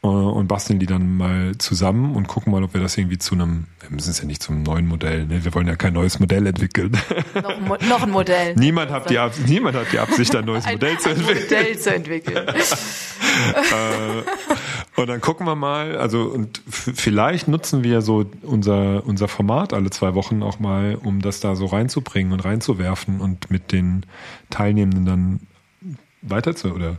und 0.00 0.46
basteln 0.46 0.78
die 0.78 0.86
dann 0.86 1.16
mal 1.16 1.58
zusammen 1.58 2.14
und 2.14 2.28
gucken 2.28 2.52
mal, 2.52 2.62
ob 2.62 2.72
wir 2.72 2.80
das 2.80 2.96
irgendwie 2.96 3.18
zu 3.18 3.34
einem, 3.34 3.66
wir 3.80 3.90
müssen 3.90 4.10
es 4.10 4.20
ja 4.20 4.26
nicht 4.26 4.40
zum 4.42 4.62
neuen 4.62 4.86
Modell, 4.86 5.26
ne? 5.26 5.44
wir 5.44 5.52
wollen 5.54 5.66
ja 5.66 5.74
kein 5.74 5.92
neues 5.92 6.20
Modell 6.20 6.46
entwickeln. 6.46 6.92
Noch, 7.34 7.48
ein 7.50 7.64
Mo- 7.64 7.76
noch 7.88 8.02
ein 8.04 8.10
Modell. 8.10 8.54
niemand, 8.54 8.92
hat 8.92 9.10
die, 9.10 9.18
Ab- 9.18 9.32
niemand 9.46 9.76
hat 9.76 9.92
die 9.92 9.98
Absicht, 9.98 10.34
ein 10.36 10.44
neues 10.44 10.64
ein, 10.66 10.74
Modell 10.74 10.98
zu 10.98 11.10
entwickeln. 11.10 11.42
Modell 11.50 11.78
zu 11.78 11.94
entwickeln. 11.94 12.46
Und 14.96 15.06
dann 15.08 15.20
gucken 15.20 15.46
wir 15.46 15.54
mal, 15.54 15.96
also 15.96 16.22
und 16.24 16.60
vielleicht 16.68 17.46
nutzen 17.46 17.84
wir 17.84 18.00
so 18.02 18.24
unser, 18.42 19.06
unser 19.06 19.28
Format 19.28 19.72
alle 19.72 19.90
zwei 19.90 20.14
Wochen 20.14 20.42
auch 20.42 20.58
mal, 20.58 20.96
um 20.96 21.22
das 21.22 21.38
da 21.40 21.54
so 21.54 21.66
reinzubringen 21.66 22.32
und 22.32 22.44
reinzuwerfen 22.44 23.20
und 23.20 23.48
mit 23.50 23.70
den 23.70 24.04
Teilnehmenden 24.50 25.04
dann 25.06 25.40
weiter 26.22 26.56
zu, 26.56 26.72
oder 26.74 26.96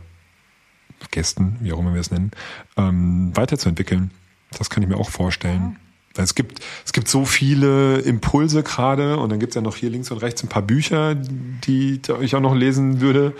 Gästen, 1.10 1.56
wie 1.60 1.72
auch 1.72 1.78
immer 1.78 1.94
wir 1.94 2.00
es 2.00 2.10
nennen, 2.10 2.30
ähm, 2.76 3.36
weiterzuentwickeln. 3.36 4.10
Das 4.56 4.70
kann 4.70 4.82
ich 4.82 4.88
mir 4.88 4.96
auch 4.96 5.10
vorstellen. 5.10 5.76
Weil 6.14 6.24
Es 6.24 6.34
gibt, 6.34 6.60
es 6.84 6.92
gibt 6.92 7.08
so 7.08 7.24
viele 7.24 7.98
Impulse 7.98 8.62
gerade 8.62 9.16
und 9.18 9.30
dann 9.30 9.38
gibt's 9.38 9.54
ja 9.54 9.62
noch 9.62 9.76
hier 9.76 9.90
links 9.90 10.10
und 10.10 10.18
rechts 10.18 10.42
ein 10.42 10.48
paar 10.48 10.62
Bücher, 10.62 11.14
die 11.14 12.00
ich 12.20 12.34
auch 12.34 12.40
noch 12.40 12.54
lesen 12.54 13.00
würde. 13.00 13.34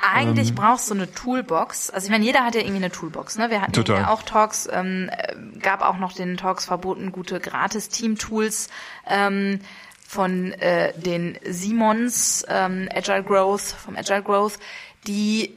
Eigentlich 0.00 0.54
brauchst 0.54 0.90
du 0.90 0.94
eine 0.94 1.12
Toolbox. 1.12 1.90
Also 1.90 2.06
ich 2.06 2.10
meine, 2.10 2.24
jeder 2.24 2.44
hat 2.44 2.54
ja 2.54 2.60
irgendwie 2.60 2.76
eine 2.76 2.90
Toolbox. 2.90 3.36
Ne? 3.38 3.50
Wir 3.50 3.60
hatten 3.60 3.72
Total. 3.72 4.02
ja 4.02 4.08
auch 4.10 4.22
Talks, 4.22 4.68
ähm, 4.70 5.10
äh, 5.10 5.58
gab 5.58 5.82
auch 5.82 5.98
noch 5.98 6.12
den 6.12 6.36
Talks 6.36 6.64
verboten, 6.64 7.10
gute 7.10 7.40
Gratis-Team-Tools 7.40 8.68
ähm, 9.08 9.60
von 10.06 10.52
äh, 10.52 10.92
den 10.98 11.38
Simons 11.44 12.44
ähm, 12.48 12.88
Agile 12.94 13.24
Growth, 13.24 13.60
vom 13.62 13.96
Agile 13.96 14.22
Growth, 14.22 14.58
die 15.06 15.52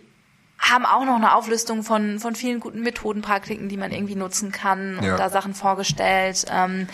haben 0.61 0.85
auch 0.85 1.03
noch 1.05 1.15
eine 1.15 1.35
Auflistung 1.35 1.83
von, 1.83 2.19
von 2.19 2.35
vielen 2.35 2.59
guten 2.59 2.81
Methodenpraktiken, 2.81 3.67
die 3.67 3.77
man 3.77 3.91
irgendwie 3.91 4.15
nutzen 4.15 4.51
kann 4.51 4.97
und 4.99 5.03
Ja. 5.03 5.17
da 5.17 5.29
Sachen 5.29 5.53
vorgestellt. 5.55 6.45
Ähm, 6.51 6.87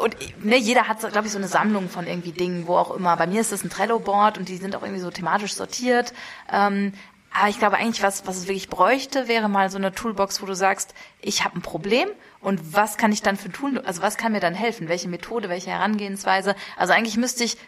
und 0.00 0.16
ne, 0.44 0.56
jeder 0.58 0.88
hat, 0.88 1.00
glaube 1.12 1.26
ich, 1.26 1.32
so 1.32 1.38
eine 1.38 1.48
Sammlung 1.48 1.88
von 1.88 2.06
irgendwie 2.06 2.32
Dingen, 2.32 2.66
wo 2.66 2.76
auch 2.76 2.90
immer. 2.94 3.16
Bei 3.16 3.26
mir 3.26 3.40
ist 3.40 3.52
das 3.52 3.64
ein 3.64 3.70
Trello-Board 3.70 4.38
und 4.38 4.48
die 4.48 4.56
sind 4.56 4.74
auch 4.76 4.82
irgendwie 4.82 5.00
so 5.00 5.10
thematisch 5.10 5.54
sortiert. 5.54 6.12
Ähm, 6.52 6.92
aber 7.38 7.48
ich 7.50 7.58
glaube 7.58 7.76
eigentlich, 7.76 8.02
was, 8.02 8.26
was 8.26 8.36
es 8.38 8.44
wirklich 8.46 8.70
bräuchte, 8.70 9.28
wäre 9.28 9.48
mal 9.50 9.70
so 9.70 9.76
eine 9.76 9.92
Toolbox, 9.92 10.40
wo 10.40 10.46
du 10.46 10.54
sagst, 10.54 10.94
ich 11.20 11.44
habe 11.44 11.58
ein 11.58 11.62
Problem 11.62 12.08
und 12.40 12.74
was 12.74 12.96
kann 12.96 13.12
ich 13.12 13.20
dann 13.22 13.36
für 13.36 13.50
tun? 13.52 13.78
Also 13.84 14.00
was 14.00 14.16
kann 14.16 14.32
mir 14.32 14.40
dann 14.40 14.54
helfen? 14.54 14.88
Welche 14.88 15.08
Methode, 15.08 15.50
welche 15.50 15.70
Herangehensweise? 15.70 16.54
Also 16.78 16.94
eigentlich 16.94 17.18
müsste 17.18 17.44
ich 17.44 17.58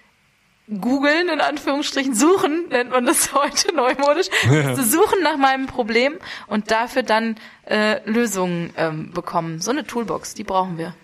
googeln, 0.68 1.28
in 1.28 1.40
Anführungsstrichen, 1.40 2.14
suchen, 2.14 2.68
nennt 2.68 2.90
man 2.90 3.07
das 3.07 3.33
heute 3.35 3.74
neumodisch, 3.74 4.28
müsste 4.48 4.85
suchen 4.85 5.22
nach 5.22 5.37
meinem 5.37 5.66
Problem 5.66 6.18
und 6.46 6.70
dafür 6.70 7.02
dann 7.02 7.37
äh, 7.66 8.00
Lösungen 8.09 8.72
ähm, 8.76 9.12
bekommen. 9.12 9.61
So 9.61 9.70
eine 9.70 9.85
Toolbox, 9.87 10.35
die 10.35 10.44
brauchen 10.44 10.78
wir, 10.78 10.94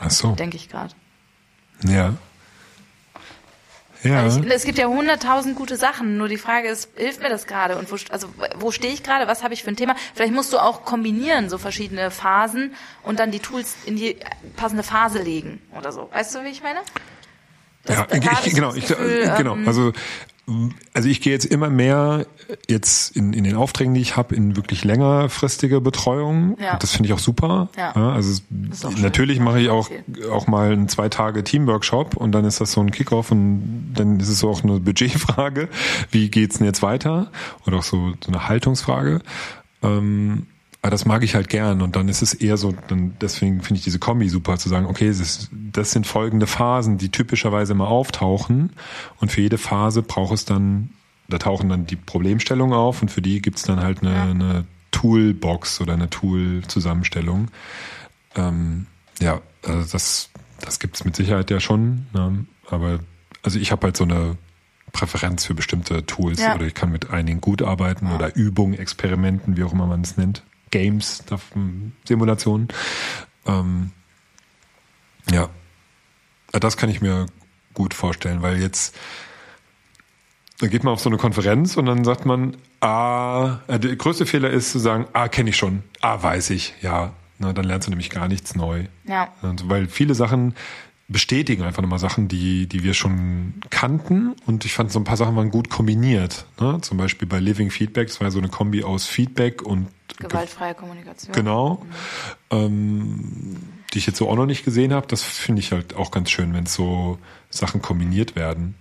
Ach 0.00 0.10
so, 0.10 0.32
denke 0.32 0.56
ich 0.56 0.68
gerade. 0.68 0.94
ja. 1.84 2.14
Ja. 4.02 4.20
Also 4.20 4.40
ich, 4.40 4.50
es 4.50 4.64
gibt 4.64 4.76
ja 4.76 4.86
hunderttausend 4.86 5.56
gute 5.56 5.78
Sachen, 5.78 6.18
nur 6.18 6.28
die 6.28 6.36
Frage 6.36 6.68
ist, 6.68 6.90
hilft 6.94 7.22
mir 7.22 7.30
das 7.30 7.46
gerade 7.46 7.78
und 7.78 7.90
wo, 7.90 7.96
also 8.10 8.28
wo 8.56 8.70
stehe 8.70 8.92
ich 8.92 9.02
gerade, 9.02 9.26
was 9.28 9.42
habe 9.42 9.54
ich 9.54 9.62
für 9.64 9.70
ein 9.70 9.76
Thema? 9.76 9.96
Vielleicht 10.14 10.34
musst 10.34 10.52
du 10.52 10.58
auch 10.58 10.84
kombinieren, 10.84 11.48
so 11.48 11.56
verschiedene 11.56 12.10
Phasen 12.10 12.74
und 13.02 13.18
dann 13.18 13.30
die 13.30 13.38
Tools 13.38 13.76
in 13.86 13.96
die 13.96 14.18
passende 14.56 14.82
Phase 14.82 15.22
legen 15.22 15.62
oder 15.74 15.90
so. 15.90 16.10
Weißt 16.12 16.34
du, 16.34 16.44
wie 16.44 16.48
ich 16.48 16.62
meine? 16.62 16.80
Ja, 17.88 18.06
ich, 18.10 18.54
genau, 18.54 18.74
ich, 18.74 18.86
Gefühl, 18.86 19.32
genau. 19.36 19.54
ähm, 19.56 19.68
Also, 19.68 19.92
also 20.92 21.08
ich 21.08 21.22
gehe 21.22 21.32
jetzt 21.32 21.46
immer 21.46 21.70
mehr 21.70 22.26
jetzt 22.68 23.16
in, 23.16 23.32
in 23.32 23.44
den 23.44 23.56
Aufträgen, 23.56 23.94
die 23.94 24.00
ich 24.00 24.16
habe, 24.16 24.34
in 24.34 24.56
wirklich 24.56 24.84
längerfristige 24.84 25.80
Betreuung. 25.80 26.58
Ja. 26.60 26.76
Das 26.76 26.92
finde 26.92 27.08
ich 27.08 27.12
auch 27.14 27.18
super. 27.18 27.70
Ja. 27.76 27.92
also 27.92 28.42
auch 28.84 28.92
schön. 28.92 29.02
natürlich 29.02 29.40
mache 29.40 29.60
ich 29.60 29.70
auch, 29.70 29.88
auch 30.30 30.46
mal 30.46 30.72
einen 30.72 30.88
zwei 30.88 31.08
Tage 31.08 31.44
Teamworkshop 31.44 32.16
und 32.16 32.32
dann 32.32 32.44
ist 32.44 32.60
das 32.60 32.72
so 32.72 32.80
ein 32.80 32.90
Kickoff 32.90 33.30
und 33.30 33.94
dann 33.94 34.20
ist 34.20 34.28
es 34.28 34.40
so 34.40 34.50
auch 34.50 34.62
eine 34.62 34.80
Budgetfrage. 34.80 35.68
Wie 36.10 36.30
geht's 36.30 36.58
denn 36.58 36.66
jetzt 36.66 36.82
weiter? 36.82 37.30
Oder 37.66 37.78
auch 37.78 37.82
so, 37.82 38.12
so 38.22 38.30
eine 38.30 38.46
Haltungsfrage. 38.46 39.20
Ähm, 39.82 40.46
aber 40.84 40.90
das 40.90 41.06
mag 41.06 41.24
ich 41.24 41.34
halt 41.34 41.48
gern 41.48 41.80
und 41.80 41.96
dann 41.96 42.10
ist 42.10 42.20
es 42.20 42.34
eher 42.34 42.58
so, 42.58 42.74
dann 42.88 43.16
deswegen 43.18 43.62
finde 43.62 43.78
ich 43.78 43.84
diese 43.84 43.98
Kombi 43.98 44.28
super, 44.28 44.58
zu 44.58 44.68
sagen, 44.68 44.84
okay, 44.84 45.08
das, 45.08 45.48
das 45.50 45.92
sind 45.92 46.06
folgende 46.06 46.46
Phasen, 46.46 46.98
die 46.98 47.08
typischerweise 47.08 47.72
immer 47.72 47.88
auftauchen 47.88 48.70
und 49.18 49.32
für 49.32 49.40
jede 49.40 49.56
Phase 49.56 50.02
braucht 50.02 50.34
es 50.34 50.44
dann, 50.44 50.90
da 51.26 51.38
tauchen 51.38 51.70
dann 51.70 51.86
die 51.86 51.96
Problemstellungen 51.96 52.74
auf 52.74 53.00
und 53.00 53.10
für 53.10 53.22
die 53.22 53.40
gibt's 53.40 53.62
dann 53.62 53.80
halt 53.80 54.02
eine, 54.02 54.14
eine 54.14 54.64
Toolbox 54.90 55.80
oder 55.80 55.94
eine 55.94 56.10
Tool-Zusammenstellung. 56.10 57.48
Ähm, 58.34 58.84
ja, 59.20 59.40
also 59.66 59.90
das, 59.90 60.28
das 60.60 60.80
gibt's 60.80 61.02
mit 61.06 61.16
Sicherheit 61.16 61.50
ja 61.50 61.60
schon, 61.60 62.08
ne? 62.12 62.44
aber 62.68 62.98
also 63.42 63.58
ich 63.58 63.72
habe 63.72 63.86
halt 63.86 63.96
so 63.96 64.04
eine 64.04 64.36
Präferenz 64.92 65.46
für 65.46 65.54
bestimmte 65.54 66.04
Tools 66.04 66.42
Ja. 66.42 66.54
oder 66.56 66.66
ich 66.66 66.74
kann 66.74 66.92
mit 66.92 67.08
einigen 67.08 67.40
gut 67.40 67.62
arbeiten 67.62 68.08
oder 68.12 68.36
Übungen, 68.36 68.78
Experimenten, 68.78 69.56
wie 69.56 69.64
auch 69.64 69.72
immer 69.72 69.86
man 69.86 70.02
es 70.02 70.18
nennt. 70.18 70.42
Games, 70.70 71.22
davon- 71.26 71.92
Simulationen. 72.06 72.68
Ähm, 73.46 73.90
ja, 75.30 75.48
Ja, 76.52 76.60
das 76.60 76.76
kann 76.76 76.88
ich 76.90 77.00
mir 77.00 77.26
gut 77.74 77.94
vorstellen, 77.94 78.42
weil 78.42 78.60
jetzt 78.60 78.96
da 80.60 80.68
geht 80.68 80.84
man 80.84 80.92
auf 80.92 81.00
so 81.00 81.08
eine 81.10 81.18
Konferenz 81.18 81.76
und 81.76 81.86
dann 81.86 82.04
sagt 82.04 82.26
man, 82.26 82.56
ah, 82.80 83.58
äh, 83.66 83.78
der 83.80 83.96
größte 83.96 84.24
Fehler 84.24 84.50
ist 84.50 84.70
zu 84.70 84.78
sagen, 84.78 85.06
ah, 85.12 85.26
kenne 85.28 85.50
ich 85.50 85.56
schon, 85.56 85.82
ah, 86.00 86.22
weiß 86.22 86.50
ich, 86.50 86.74
ja. 86.80 87.12
Na, 87.40 87.52
dann 87.52 87.64
lernst 87.64 87.88
du 87.88 87.90
nämlich 87.90 88.10
gar 88.10 88.28
nichts 88.28 88.54
neu. 88.54 88.84
Ja. 89.04 89.32
Und, 89.42 89.68
weil 89.68 89.88
viele 89.88 90.14
Sachen 90.14 90.54
bestätigen 91.08 91.62
einfach 91.62 91.82
nochmal 91.82 91.98
Sachen, 91.98 92.28
die, 92.28 92.66
die 92.66 92.82
wir 92.82 92.94
schon 92.94 93.54
kannten. 93.70 94.34
Und 94.46 94.64
ich 94.64 94.72
fand, 94.72 94.90
so 94.90 94.98
ein 94.98 95.04
paar 95.04 95.16
Sachen 95.16 95.36
waren 95.36 95.50
gut 95.50 95.68
kombiniert. 95.68 96.46
Ne? 96.58 96.78
Zum 96.80 96.96
Beispiel 96.96 97.28
bei 97.28 97.40
Living 97.40 97.70
Feedback, 97.70 98.08
das 98.08 98.20
war 98.20 98.30
so 98.30 98.38
eine 98.38 98.48
Kombi 98.48 98.84
aus 98.84 99.06
Feedback 99.06 99.62
und 99.62 99.88
Gewaltfreie 100.18 100.74
Kommunikation. 100.74 101.34
Genau. 101.34 101.84
Ähm, 102.50 103.56
die 103.92 103.98
ich 103.98 104.06
jetzt 104.06 104.18
so 104.18 104.28
auch 104.28 104.36
noch 104.36 104.46
nicht 104.46 104.64
gesehen 104.64 104.92
habe. 104.92 105.06
Das 105.06 105.22
finde 105.22 105.60
ich 105.60 105.72
halt 105.72 105.94
auch 105.96 106.10
ganz 106.10 106.30
schön, 106.30 106.54
wenn 106.54 106.66
so 106.66 107.18
Sachen 107.50 107.82
kombiniert 107.82 108.36
werden. 108.36 108.74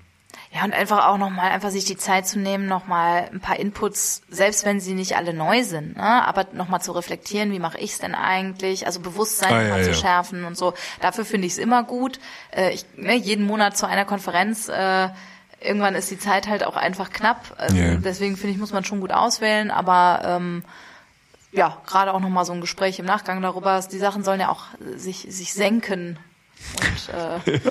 Ja, 0.56 0.64
und 0.66 0.74
einfach 0.74 1.08
auch 1.08 1.18
nochmal, 1.18 1.50
einfach 1.52 1.72
sich 1.72 1.86
die 1.86 1.98
Zeit 1.98 2.28
zu 2.28 2.38
nehmen, 2.38 2.68
nochmal 2.68 3.28
ein 3.34 3.40
paar 3.40 3.58
Inputs, 3.60 4.22
selbst 4.30 4.66
wenn 4.66 4.80
sie 4.80 4.94
nicht 4.94 5.18
alle 5.18 5.34
neu 5.34 5.64
sind, 5.64 5.98
ne? 5.98 6.28
aber 6.28 6.46
nochmal 6.54 6.80
zu 6.80 6.92
reflektieren, 6.92 7.52
wie 7.52 7.58
mache 7.58 7.80
ich 7.80 7.94
es 7.94 7.98
denn 8.00 8.14
eigentlich, 8.14 8.86
also 8.86 9.00
Bewusstsein 9.00 9.52
Ah, 9.52 9.62
nochmal 9.64 9.80
ja, 9.80 9.86
zu 9.86 9.90
ja. 9.92 9.96
schärfen 9.98 10.46
und 10.46 10.56
so. 10.56 10.76
Dafür 11.02 11.26
finde 11.26 11.48
ich 11.48 11.54
es 11.54 11.58
immer 11.60 11.84
gut. 11.84 12.20
Äh, 12.52 12.72
ich, 12.72 12.86
ne, 12.96 13.16
jeden 13.16 13.48
Monat 13.48 13.76
zu 13.78 13.88
einer 13.88 14.06
Konferenz, 14.06 14.68
äh, 14.70 15.10
irgendwann 15.60 15.96
ist 15.96 16.12
die 16.12 16.20
Zeit 16.20 16.48
halt 16.48 16.64
auch 16.64 16.76
einfach 16.76 17.10
knapp. 17.10 17.56
Also 17.58 17.76
Ja. 17.76 17.96
Deswegen 17.96 18.38
finde 18.38 18.54
ich, 18.54 18.60
muss 18.60 18.74
man 18.74 18.84
schon 18.84 19.00
gut 19.02 19.12
auswählen, 19.12 19.72
aber 19.72 20.22
ähm, 20.24 20.64
ja, 21.52 21.78
gerade 21.88 22.14
auch 22.14 22.20
nochmal 22.20 22.46
so 22.46 22.54
ein 22.54 22.62
Gespräch 22.62 23.00
im 23.00 23.06
Nachgang 23.06 23.42
darüber, 23.42 23.80
die 23.92 23.98
Sachen 23.98 24.24
sollen 24.24 24.40
ja 24.42 24.50
auch 24.50 24.66
sich, 24.98 25.26
sich 25.30 25.54
senken 25.54 26.20
und 26.80 27.14
äh, 27.56 27.60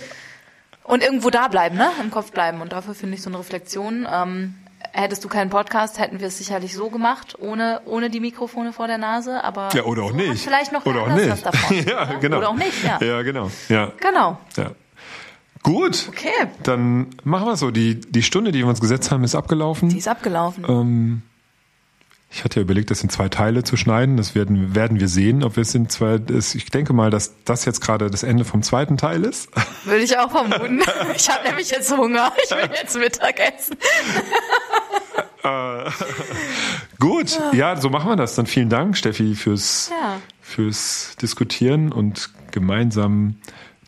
und 0.85 1.03
irgendwo 1.03 1.31
da 1.31 1.49
bleiben, 1.49 1.77
ne? 1.77 1.89
Im 2.01 2.11
Kopf 2.11 2.33
bleiben. 2.33 2.61
Und 2.61 2.73
dafür 2.73 2.95
finde 2.95 3.15
ich 3.17 3.23
so 3.23 3.31
eine 3.31 3.39
Reflexion. 3.39 4.07
Ähm, 4.11 4.55
hättest 4.93 5.25
du 5.25 5.29
keinen 5.29 5.49
Podcast, 5.51 5.99
hätten 5.99 6.21
wir 6.21 6.27
es 6.27 6.39
sicherlich 6.39 6.75
so 6.75 6.91
gemacht, 6.91 7.37
ohne, 7.39 7.81
ohne 7.87 8.11
die 8.11 8.21
Mikrofone 8.21 8.73
vor 8.73 8.87
der 8.89 8.99
Nase. 8.99 9.43
Aber 9.45 9.69
Ja, 9.75 9.85
oder 9.85 10.03
auch 10.03 10.13
nicht. 10.13 10.43
Vielleicht 10.45 10.73
noch 10.73 10.85
oder 10.85 11.03
auch 11.03 11.15
nicht. 11.15 11.31
was 11.31 11.43
davon. 11.43 11.77
ja, 11.87 12.05
ne? 12.07 12.19
genau. 12.21 12.39
Oder 12.39 12.49
auch 12.51 12.57
nicht, 12.57 12.85
ja. 12.85 12.99
Ja, 13.01 13.23
genau. 13.23 13.51
Ja, 13.69 13.93
Genau. 14.01 14.39
ja. 14.57 14.73
Gut. 15.63 16.07
Okay. 16.09 16.31
Dann 16.65 17.07
machen 17.23 17.47
wir 17.47 17.53
es 17.53 17.61
so. 17.61 17.71
Die, 17.71 18.01
die 18.01 18.23
Stunde, 18.25 18.51
die 18.51 18.59
wir 18.59 18.67
uns 18.67 18.81
gesetzt 18.81 19.13
haben, 19.13 19.23
ist 19.23 19.37
abgelaufen. 19.37 19.89
Die 19.91 19.99
ist 19.99 20.09
abgelaufen. 20.09 20.65
Ähm, 20.69 21.23
ich 22.35 22.45
hatte 22.45 22.61
ja 22.61 22.63
überlegt, 22.63 22.91
das 22.91 23.03
in 23.03 23.11
zwei 23.11 23.29
Teile 23.29 23.63
zu 23.63 23.77
schneiden. 23.77 24.17
Das 24.17 24.35
werden, 24.35 24.75
werden 24.75 24.99
wir 24.99 25.09
sehen, 25.09 25.45
ob 25.45 25.57
wir 25.57 25.63
es 25.63 25.75
in 25.75 25.89
zwei. 25.91 26.19
Ich 26.55 26.71
denke 26.71 26.93
mal, 26.95 27.11
dass 27.11 27.35
das 27.45 27.65
jetzt 27.67 27.81
gerade 27.81 28.11
das 28.11 28.23
Ende 28.23 28.45
vom 28.45 28.63
zweiten 28.63 28.97
Teil 28.97 29.25
ist. 29.25 29.51
Würde 29.85 30.03
ich 30.03 30.17
auch 30.19 30.31
vermuten. 30.31 30.81
ich 31.15 31.29
habe 31.29 31.47
nämlich 31.47 31.71
jetzt 31.71 31.95
Hunger. 31.97 32.33
Ich 32.45 32.51
will 32.51 32.71
jetzt 32.75 32.97
Mittag 32.97 33.39
essen. 33.39 33.77
Gut, 37.01 37.39
ja, 37.53 37.77
so 37.77 37.91
machen 37.91 38.11
wir 38.11 38.17
das. 38.17 38.35
Dann 38.37 38.47
vielen 38.47 38.69
Dank, 38.69 38.97
Steffi, 38.97 39.35
fürs, 39.35 39.91
Ja. 39.91 40.21
fürs 40.41 41.17
Diskutieren 41.21 41.93
und 41.93 42.31
gemeinsam 42.53 43.37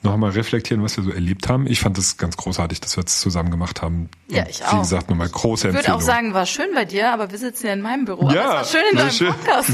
noch 0.04 0.14
einmal 0.14 0.30
reflektieren, 0.30 0.82
was 0.82 0.96
wir 0.96 1.04
so 1.04 1.10
erlebt 1.10 1.48
haben. 1.48 1.66
Ich 1.66 1.80
fand 1.80 1.96
es 1.98 2.16
ganz 2.16 2.36
großartig, 2.36 2.80
dass 2.80 2.96
wir 2.96 3.04
es 3.04 3.20
zusammen 3.20 3.50
gemacht 3.50 3.82
haben. 3.82 4.08
Ja, 4.28 4.44
ich 4.48 4.60
Wie 4.60 4.64
auch. 4.64 4.80
gesagt, 4.80 5.10
nochmal 5.10 5.28
große 5.28 5.68
Ich 5.68 5.74
würde 5.74 5.78
Empfehlung. 5.78 6.00
auch 6.00 6.04
sagen, 6.04 6.34
war 6.34 6.46
schön 6.46 6.68
bei 6.74 6.84
dir, 6.84 7.10
aber 7.12 7.30
wir 7.30 7.38
sitzen 7.38 7.66
ja 7.66 7.72
in 7.72 7.82
meinem 7.82 8.04
Büro. 8.04 8.30
ja, 8.30 8.44
aber 8.50 8.60
es 8.62 8.74
war 8.74 8.80
schön 8.80 8.90
in 8.92 8.98
deinem 8.98 9.10
schön. 9.10 9.28
Podcast. 9.34 9.70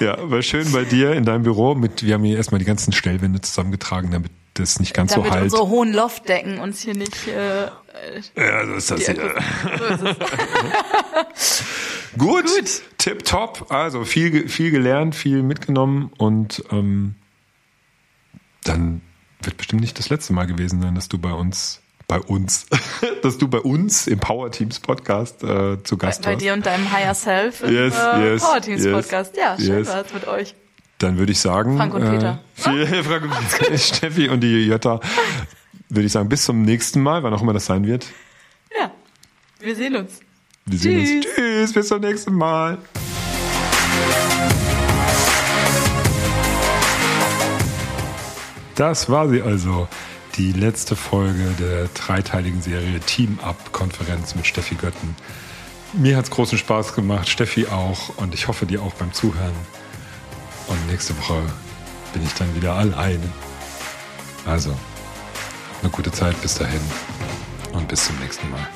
Ja, 0.00 0.06
ja, 0.18 0.30
war- 0.30 0.42
schön 0.42 0.70
bei 0.72 0.84
dir 0.84 1.12
in 1.12 1.24
deinem 1.24 1.42
Büro. 1.42 1.74
Mit, 1.74 2.04
wir 2.04 2.14
haben 2.14 2.24
hier 2.24 2.36
erstmal 2.36 2.58
die 2.58 2.64
ganzen 2.64 2.92
Stellwände 2.92 3.40
zusammengetragen, 3.40 4.10
damit 4.10 4.30
das 4.54 4.78
nicht 4.78 4.94
ganz 4.94 5.12
Damit 5.12 5.28
so 5.28 5.32
halt. 5.34 5.44
unsere 5.44 5.68
hohen 5.68 5.92
Loftdecken 5.92 6.60
uns 6.60 6.80
hier 6.80 6.94
nicht 6.94 7.26
äh, 7.26 7.64
Ja, 8.36 8.66
so 8.66 8.72
ist 8.74 8.90
das 8.90 9.00
hier. 9.06 9.16
so 9.16 9.84
ist 9.84 10.02
es. 10.02 11.62
Gut, 12.18 12.44
Gut. 12.46 12.82
tip 12.98 13.24
top. 13.24 13.66
Also 13.70 14.04
viel, 14.04 14.48
viel 14.48 14.70
gelernt, 14.70 15.14
viel 15.16 15.42
mitgenommen 15.42 16.12
und 16.18 16.62
ähm, 16.70 17.16
dann 18.64 19.00
wird 19.42 19.56
bestimmt 19.56 19.82
nicht 19.82 19.98
das 19.98 20.08
letzte 20.08 20.32
Mal 20.32 20.46
gewesen 20.46 20.80
sein, 20.80 20.94
dass 20.94 21.08
du 21.08 21.18
bei 21.18 21.32
uns, 21.32 21.80
bei 22.08 22.18
uns, 22.18 22.66
dass 23.22 23.38
du 23.38 23.48
bei 23.48 23.58
uns 23.58 24.06
im 24.06 24.18
Power 24.18 24.50
Teams 24.50 24.80
Podcast 24.80 25.42
äh, 25.42 25.82
zu 25.82 25.96
bei, 25.96 26.06
Gast 26.06 26.22
bei 26.22 26.32
warst. 26.32 26.42
dir 26.42 26.52
und 26.54 26.66
deinem 26.66 26.90
Higher 26.90 27.14
Self 27.14 27.62
im 27.62 27.72
Yes, 27.72 27.94
äh, 27.94 28.32
yes, 28.32 28.42
Power 28.42 28.60
Teams 28.60 28.84
yes, 28.84 28.92
Podcast. 28.92 29.36
Ja, 29.36 29.56
schön 29.56 29.78
yes. 29.78 29.88
war's 29.88 30.12
mit 30.12 30.26
euch. 30.26 30.54
Dann 30.98 31.18
würde 31.18 31.32
ich 31.32 31.40
sagen, 31.40 31.76
Frank 31.76 31.94
und 31.94 32.02
Peter. 32.02 32.40
Äh, 32.56 32.86
viel, 32.86 33.04
Frank 33.04 33.24
und 33.24 33.78
Steffi 33.78 34.28
und 34.28 34.40
die 34.40 34.66
Jutta, 34.66 35.00
würde 35.88 36.06
ich 36.06 36.12
sagen, 36.12 36.28
bis 36.28 36.44
zum 36.44 36.62
nächsten 36.62 37.00
Mal, 37.02 37.22
wann 37.22 37.34
auch 37.34 37.42
immer 37.42 37.52
das 37.52 37.66
sein 37.66 37.86
wird. 37.86 38.06
Ja, 38.78 38.90
wir 39.60 39.76
sehen 39.76 39.96
uns. 39.96 40.20
Wir 40.66 40.78
sehen 40.78 41.00
uns. 41.00 41.26
Tschüss. 41.26 41.34
Tschüss, 41.34 41.72
bis 41.72 41.88
zum 41.88 42.00
nächsten 42.00 42.34
Mal. 42.34 42.78
Das 48.74 49.08
war 49.08 49.28
sie 49.28 49.42
also, 49.42 49.88
die 50.36 50.52
letzte 50.52 50.96
Folge 50.96 51.54
der 51.60 51.86
dreiteiligen 51.94 52.60
Serie 52.60 52.98
Team 53.00 53.38
Up 53.40 53.72
Konferenz 53.72 54.34
mit 54.34 54.46
Steffi 54.46 54.74
Götten. 54.74 55.14
Mir 55.92 56.16
hat's 56.16 56.30
großen 56.30 56.58
Spaß 56.58 56.94
gemacht, 56.94 57.28
Steffi 57.28 57.68
auch 57.68 58.16
und 58.16 58.34
ich 58.34 58.48
hoffe 58.48 58.66
dir 58.66 58.82
auch 58.82 58.94
beim 58.94 59.12
Zuhören. 59.12 59.54
Und 60.66 60.86
nächste 60.88 61.16
Woche 61.18 61.40
bin 62.12 62.24
ich 62.24 62.34
dann 62.34 62.52
wieder 62.56 62.74
alleine. 62.74 63.30
Also, 64.44 64.76
eine 65.80 65.90
gute 65.90 66.10
Zeit 66.10 66.40
bis 66.42 66.54
dahin 66.54 66.80
und 67.72 67.86
bis 67.86 68.06
zum 68.06 68.18
nächsten 68.18 68.50
Mal. 68.50 68.66